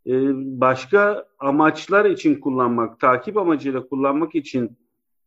başka 0.06 1.26
amaçlar 1.39 2.06
için 2.06 2.36
kullanmak, 2.36 3.00
takip 3.00 3.38
amacıyla 3.38 3.88
kullanmak 3.88 4.36
için 4.36 4.78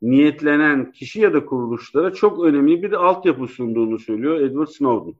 niyetlenen 0.03 0.93
kişi 0.93 1.21
ya 1.21 1.35
da 1.35 1.47
kuruluşlara 1.47 2.13
çok 2.13 2.45
önemli 2.45 2.83
bir 2.83 2.93
altyapı 2.93 3.47
sunduğunu 3.47 3.99
söylüyor 3.99 4.41
Edward 4.41 4.69
Snowden 4.69 5.15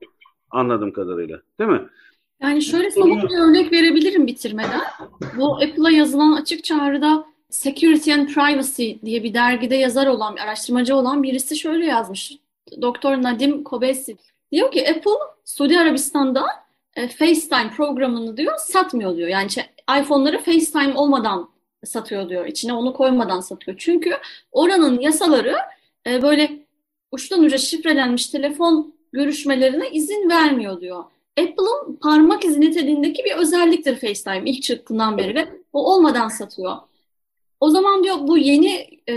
anladığım 0.49 0.91
kadarıyla. 0.91 1.41
Değil 1.59 1.69
mi? 1.69 1.81
Yani 2.41 2.61
şöyle 2.61 2.91
somut 2.91 3.23
bir 3.23 3.37
örnek 3.37 3.71
verebilirim 3.71 4.27
bitirmeden. 4.27 4.81
Bu 5.37 5.55
Apple'a 5.55 5.91
yazılan 5.91 6.33
açık 6.33 6.63
çağrıda 6.63 7.25
Security 7.49 8.13
and 8.13 8.27
Privacy 8.27 8.91
diye 9.05 9.23
bir 9.23 9.33
dergide 9.33 9.75
yazar 9.75 10.07
olan, 10.07 10.35
bir 10.35 10.41
araştırmacı 10.41 10.95
olan 10.95 11.23
birisi 11.23 11.55
şöyle 11.55 11.85
yazmış. 11.85 12.37
Doktor 12.81 13.21
Nadim 13.21 13.63
Kobesi. 13.63 14.17
Diyor 14.51 14.71
ki 14.71 14.89
Apple 14.89 15.11
Suudi 15.45 15.79
Arabistan'da 15.79 16.45
e, 16.95 17.07
FaceTime 17.07 17.71
programını 17.77 18.37
diyor 18.37 18.57
satmıyor 18.57 19.17
diyor. 19.17 19.27
Yani 19.27 19.47
işte, 19.47 19.69
iPhone'ları 20.01 20.37
FaceTime 20.37 20.93
olmadan 20.95 21.49
satıyor 21.85 22.29
diyor. 22.29 22.45
İçine 22.45 22.73
onu 22.73 22.93
koymadan 22.93 23.39
satıyor. 23.39 23.77
Çünkü 23.77 24.17
oranın 24.51 24.99
yasaları 24.99 25.55
e, 26.07 26.21
böyle 26.21 26.65
uçtan 27.11 27.43
uca 27.43 27.57
şifrelenmiş 27.57 28.27
telefon 28.27 28.93
görüşmelerine 29.13 29.89
izin 29.89 30.29
vermiyor 30.29 30.81
diyor. 30.81 31.03
Apple'ın 31.39 31.95
parmak 31.95 32.45
izi 32.45 32.61
niteliğindeki 32.61 33.23
bir 33.23 33.35
özelliktir 33.35 33.95
FaceTime 33.95 34.49
ilk 34.51 34.63
çıktığından 34.63 35.17
beri 35.17 35.35
ve 35.35 35.49
o 35.73 35.93
olmadan 35.93 36.27
satıyor. 36.27 36.77
O 37.59 37.69
zaman 37.69 38.03
diyor 38.03 38.15
bu 38.21 38.37
yeni 38.37 38.87
e, 39.07 39.13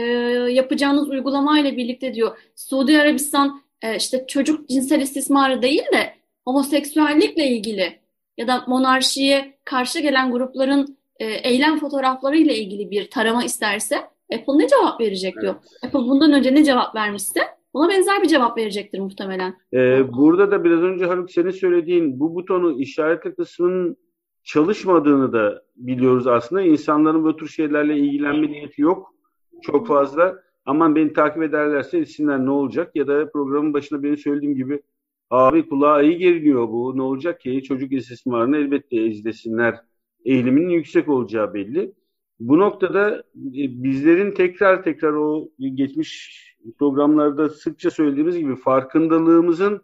yapacağınız 0.53 1.09
uygulamayla 1.09 1.77
birlikte 1.77 2.15
diyor 2.15 2.39
Suudi 2.57 3.01
Arabistan 3.01 3.63
e, 3.83 3.97
işte 3.97 4.25
çocuk 4.29 4.69
cinsel 4.69 5.01
istismarı 5.01 5.63
değil 5.63 5.85
de 5.93 6.15
homoseksüellikle 6.45 7.47
ilgili 7.47 7.99
ya 8.37 8.49
da 8.49 8.65
monarşiye 8.67 9.59
karşı 9.65 10.01
gelen 10.01 10.33
grupların 10.33 10.99
e, 11.19 11.25
eylem 11.27 11.79
fotoğrafları 11.79 12.37
ile 12.37 12.57
ilgili 12.57 12.91
bir 12.91 13.11
tarama 13.11 13.45
isterse 13.45 13.97
Apple 14.35 14.59
ne 14.59 14.69
cevap 14.69 15.01
verecek 15.01 15.35
diyor. 15.41 15.55
Evet. 15.55 15.85
Apple 15.85 15.99
bundan 15.99 16.33
önce 16.33 16.55
ne 16.55 16.65
cevap 16.65 16.95
vermişse 16.95 17.41
Buna 17.75 17.89
benzer 17.89 18.23
bir 18.23 18.29
cevap 18.29 18.59
verecektir 18.59 18.99
muhtemelen. 18.99 19.57
Ee, 19.73 20.13
burada 20.13 20.51
da 20.51 20.65
biraz 20.65 20.81
önce 20.81 21.07
Haluk 21.07 21.31
senin 21.31 21.51
söylediğin 21.51 22.21
bu 22.21 22.35
butonu 22.35 22.81
işaretli 22.81 23.35
kısmının 23.35 23.97
çalışmadığını 24.45 25.33
da 25.33 25.63
biliyoruz 25.77 26.27
aslında. 26.27 26.63
İnsanların 26.63 27.25
bu 27.25 27.37
tür 27.37 27.49
şeylerle 27.49 27.97
ilgilenme 27.97 28.47
niyeti 28.47 28.83
yok 28.83 29.15
çok 29.63 29.87
fazla. 29.87 30.43
Aman 30.67 30.97
beni 30.97 31.13
takip 31.13 31.43
ederlerse 31.43 31.99
etsinler 31.99 32.45
ne 32.45 32.51
olacak? 32.51 32.91
Ya 32.95 33.07
da 33.07 33.31
programın 33.31 33.75
başında 33.75 34.03
benim 34.03 34.17
söylediğim 34.17 34.55
gibi 34.55 34.83
abi 35.33 35.68
kulağa 35.68 36.03
iyi 36.03 36.18
geliyor 36.18 36.68
bu 36.68 36.97
ne 36.97 37.03
olacak 37.03 37.40
ki? 37.40 37.62
Çocuk 37.62 37.92
istismarını 37.92 38.57
elbette 38.57 39.07
izlesinler 39.07 39.81
eğiliminin 40.25 40.68
yüksek 40.68 41.09
olacağı 41.09 41.55
belli. 41.55 41.92
Bu 42.40 42.59
noktada 42.59 43.18
e, 43.37 43.83
bizlerin 43.85 44.35
tekrar 44.35 44.83
tekrar 44.83 45.12
o 45.12 45.49
geçmiş 45.59 46.42
programlarda 46.79 47.49
sıkça 47.49 47.90
söylediğimiz 47.90 48.38
gibi 48.38 48.57
farkındalığımızın 48.57 49.83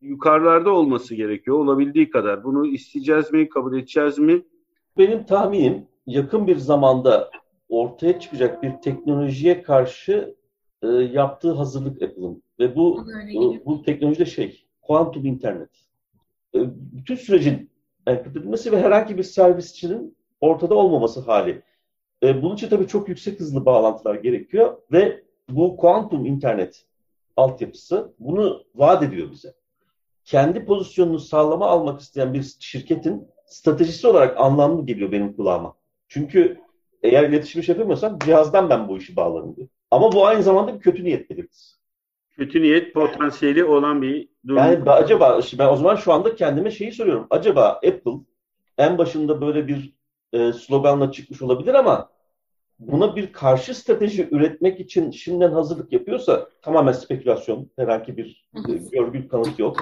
yukarılarda 0.00 0.70
olması 0.70 1.14
gerekiyor 1.14 1.56
olabildiği 1.56 2.10
kadar. 2.10 2.44
Bunu 2.44 2.66
isteyeceğiz 2.66 3.32
mi, 3.32 3.48
kabul 3.48 3.78
edeceğiz 3.78 4.18
mi? 4.18 4.42
Benim 4.98 5.24
tahminim 5.24 5.86
yakın 6.06 6.46
bir 6.46 6.56
zamanda 6.56 7.30
ortaya 7.68 8.20
çıkacak 8.20 8.62
bir 8.62 8.72
teknolojiye 8.82 9.62
karşı 9.62 10.34
e, 10.82 10.88
yaptığı 10.88 11.52
hazırlık 11.52 12.02
Apple'ın. 12.02 12.42
Ve 12.58 12.76
bu, 12.76 13.06
bu, 13.34 13.56
bu 13.66 13.82
teknoloji 13.82 14.18
de 14.18 14.24
şey, 14.24 14.69
kuantum 14.90 15.26
internet. 15.26 15.70
E, 16.54 16.58
bütün 16.76 17.14
sürecin 17.14 17.70
enkripte 18.06 18.40
edilmesi 18.40 18.72
ve 18.72 18.82
herhangi 18.82 19.18
bir 19.18 19.22
servisçinin 19.22 20.16
ortada 20.40 20.74
olmaması 20.74 21.20
hali. 21.20 21.62
E, 22.22 22.42
bunun 22.42 22.54
için 22.54 22.68
tabii 22.68 22.86
çok 22.86 23.08
yüksek 23.08 23.40
hızlı 23.40 23.64
bağlantılar 23.66 24.14
gerekiyor 24.14 24.76
ve 24.92 25.22
bu 25.48 25.76
kuantum 25.76 26.26
internet 26.26 26.86
altyapısı 27.36 28.12
bunu 28.18 28.64
vaat 28.74 29.02
ediyor 29.02 29.30
bize. 29.30 29.54
Kendi 30.24 30.64
pozisyonunu 30.64 31.18
sağlama 31.18 31.66
almak 31.66 32.00
isteyen 32.00 32.34
bir 32.34 32.54
şirketin 32.60 33.28
stratejisi 33.46 34.06
olarak 34.06 34.40
anlamlı 34.40 34.86
geliyor 34.86 35.12
benim 35.12 35.32
kulağıma. 35.32 35.74
Çünkü 36.08 36.60
eğer 37.02 37.28
iletişim 37.28 37.62
yapamıyorsam 37.68 38.18
cihazdan 38.18 38.70
ben 38.70 38.88
bu 38.88 38.98
işi 38.98 39.16
bağlarım 39.16 39.56
diyor. 39.56 39.68
Ama 39.90 40.12
bu 40.12 40.26
aynı 40.26 40.42
zamanda 40.42 40.74
bir 40.74 40.80
kötü 40.80 41.04
niyet 41.04 41.30
belirtisi. 41.30 41.76
Kötü 42.36 42.62
niyet 42.62 42.94
potansiyeli 42.94 43.64
olan 43.64 44.02
bir 44.02 44.29
durum. 44.46 44.58
Yani 44.58 44.90
acaba 44.90 45.40
ben 45.58 45.68
o 45.68 45.76
zaman 45.76 45.96
şu 45.96 46.12
anda 46.12 46.34
kendime 46.34 46.70
şeyi 46.70 46.92
soruyorum. 46.92 47.26
Acaba 47.30 47.68
Apple 47.68 48.20
en 48.78 48.98
başında 48.98 49.40
böyle 49.40 49.68
bir 49.68 49.94
e, 50.32 50.52
sloganla 50.52 51.12
çıkmış 51.12 51.42
olabilir 51.42 51.74
ama 51.74 52.10
buna 52.78 53.16
bir 53.16 53.32
karşı 53.32 53.74
strateji 53.74 54.28
üretmek 54.30 54.80
için 54.80 55.10
şimdiden 55.10 55.52
hazırlık 55.52 55.92
yapıyorsa 55.92 56.48
tamamen 56.62 56.92
spekülasyon, 56.92 57.70
herhangi 57.76 58.16
bir 58.16 58.50
e, 58.68 58.72
görgü 58.72 59.28
kanıt 59.28 59.58
yok. 59.58 59.76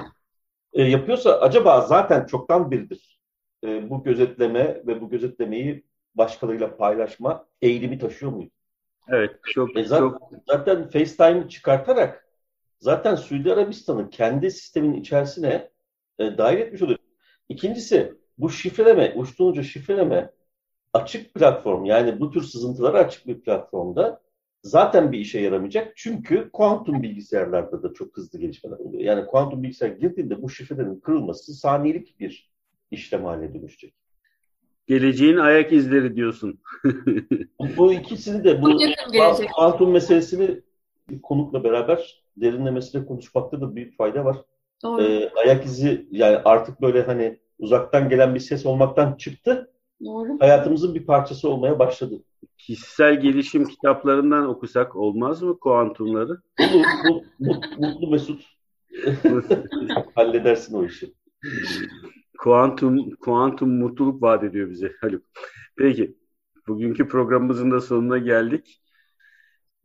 E, 0.73 0.83
yapıyorsa 0.83 1.41
acaba 1.41 1.81
zaten 1.81 2.27
çoktan 2.27 2.71
biridir. 2.71 3.21
E, 3.65 3.91
bu 3.91 4.03
gözetleme 4.03 4.83
ve 4.87 5.01
bu 5.01 5.11
gözetlemeyi 5.11 5.85
başkalarıyla 6.15 6.77
paylaşma 6.77 7.47
eğilimi 7.63 7.99
taşıyor 7.99 8.33
muydu? 8.33 8.51
Evet, 9.09 9.31
çok 9.55 9.77
e 9.77 9.85
zaten, 9.85 10.09
çok 10.09 10.31
zaten 10.47 10.89
FaceTime'ı 10.89 11.49
çıkartarak 11.49 12.28
zaten 12.81 13.15
Suudi 13.15 13.53
Arabistan'ı 13.53 14.11
kendi 14.11 14.51
sistemin 14.51 14.95
içerisine 14.95 15.71
e, 16.19 16.39
dahil 16.39 16.59
etmiş 16.59 16.83
oluyor. 16.83 16.99
İkincisi 17.49 18.15
bu 18.39 18.51
şifreleme, 18.51 19.15
uçtuğunca 19.17 19.63
şifreleme 19.63 20.31
açık 20.93 21.35
platform 21.35 21.85
yani 21.85 22.21
bu 22.21 22.31
tür 22.31 22.43
sızıntılara 22.43 22.99
açık 22.99 23.27
bir 23.27 23.41
platformda 23.41 24.23
zaten 24.63 25.13
bir 25.13 25.19
işe 25.19 25.41
yaramayacak. 25.41 25.93
Çünkü 25.97 26.51
kuantum 26.53 27.03
bilgisayarlarda 27.03 27.83
da 27.83 27.95
çok 27.95 28.17
hızlı 28.17 28.39
gelişmeler 28.39 28.77
oluyor. 28.79 29.03
Yani 29.03 29.27
kuantum 29.27 29.63
bilgisayar 29.63 29.89
girdiğinde 29.89 30.43
bu 30.43 30.51
şifrelerin 30.51 31.01
kırılması 31.01 31.55
saniyelik 31.55 32.21
bir 32.21 32.51
işlem 32.91 33.25
haline 33.25 33.55
dönüşecek. 33.55 33.95
Geleceğin 34.87 35.37
ayak 35.37 35.73
izleri 35.73 36.17
diyorsun. 36.17 36.61
bu 37.77 37.93
ikisini 37.93 38.45
de 38.45 38.63
bu 38.63 38.79
kuantum 39.57 39.93
meselesini 39.93 40.61
bir 41.11 41.23
konukla 41.23 41.65
beraber 41.65 42.23
derinlemesine 42.41 43.07
konuşmakta 43.07 43.61
da 43.61 43.77
büyük 43.77 43.97
fayda 43.97 44.25
var. 44.25 44.37
Doğru. 44.83 45.03
Ee, 45.03 45.31
ayak 45.45 45.65
izi 45.65 46.09
yani 46.11 46.37
artık 46.37 46.83
böyle 46.83 47.03
hani 47.03 47.39
uzaktan 47.59 48.09
gelen 48.09 48.35
bir 48.35 48.41
ses 48.41 48.67
olmaktan 48.67 49.17
çıktı. 49.17 49.71
Doğru. 50.05 50.41
Hayatımızın 50.41 50.95
bir 50.95 51.07
parçası 51.07 51.49
olmaya 51.49 51.79
başladı. 51.79 52.23
Kişisel 52.59 53.21
gelişim 53.21 53.65
kitaplarından 53.65 54.49
okusak 54.49 54.97
olmaz 54.97 55.43
mı 55.43 55.59
kuantumları? 55.59 56.43
Mutlu, 56.61 57.25
mutlu, 57.39 57.79
mutlu 57.79 58.11
Mesut 58.11 58.43
halledersin 60.15 60.75
o 60.75 60.85
işi. 60.85 61.15
Kuantum, 62.39 63.11
kuantum 63.11 63.79
mutluluk 63.79 64.23
vaat 64.23 64.45
ediyor 64.45 64.71
bize 64.71 64.93
Haluk. 65.01 65.23
Peki, 65.77 66.17
bugünkü 66.69 67.09
programımızın 67.09 67.71
da 67.71 67.81
sonuna 67.81 68.19
geldik. 68.19 68.83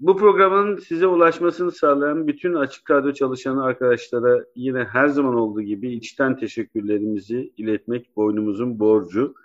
Bu 0.03 0.17
programın 0.17 0.77
size 0.77 1.07
ulaşmasını 1.07 1.71
sağlayan 1.71 2.27
bütün 2.27 2.53
Açık 2.53 2.91
Radyo 2.91 3.13
çalışan 3.13 3.57
arkadaşlara 3.57 4.45
yine 4.55 4.83
her 4.83 5.07
zaman 5.07 5.35
olduğu 5.35 5.61
gibi 5.61 5.93
içten 5.93 6.37
teşekkürlerimizi 6.37 7.53
iletmek 7.57 8.15
boynumuzun 8.17 8.79
borcu. 8.79 9.35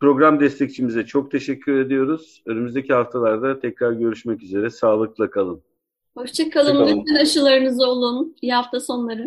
Program 0.00 0.40
destekçimize 0.40 1.06
çok 1.06 1.30
teşekkür 1.30 1.80
ediyoruz. 1.80 2.42
Önümüzdeki 2.46 2.92
haftalarda 2.92 3.60
tekrar 3.60 3.92
görüşmek 3.92 4.42
üzere. 4.42 4.70
Sağlıkla 4.70 5.30
kalın. 5.30 5.62
Hoşçakalın. 6.14 6.76
Hoşça 6.76 6.96
Lütfen 6.96 7.14
aşılarınızı 7.14 7.86
olun. 7.86 8.36
İyi 8.42 8.52
hafta 8.52 8.80
sonları. 8.80 9.26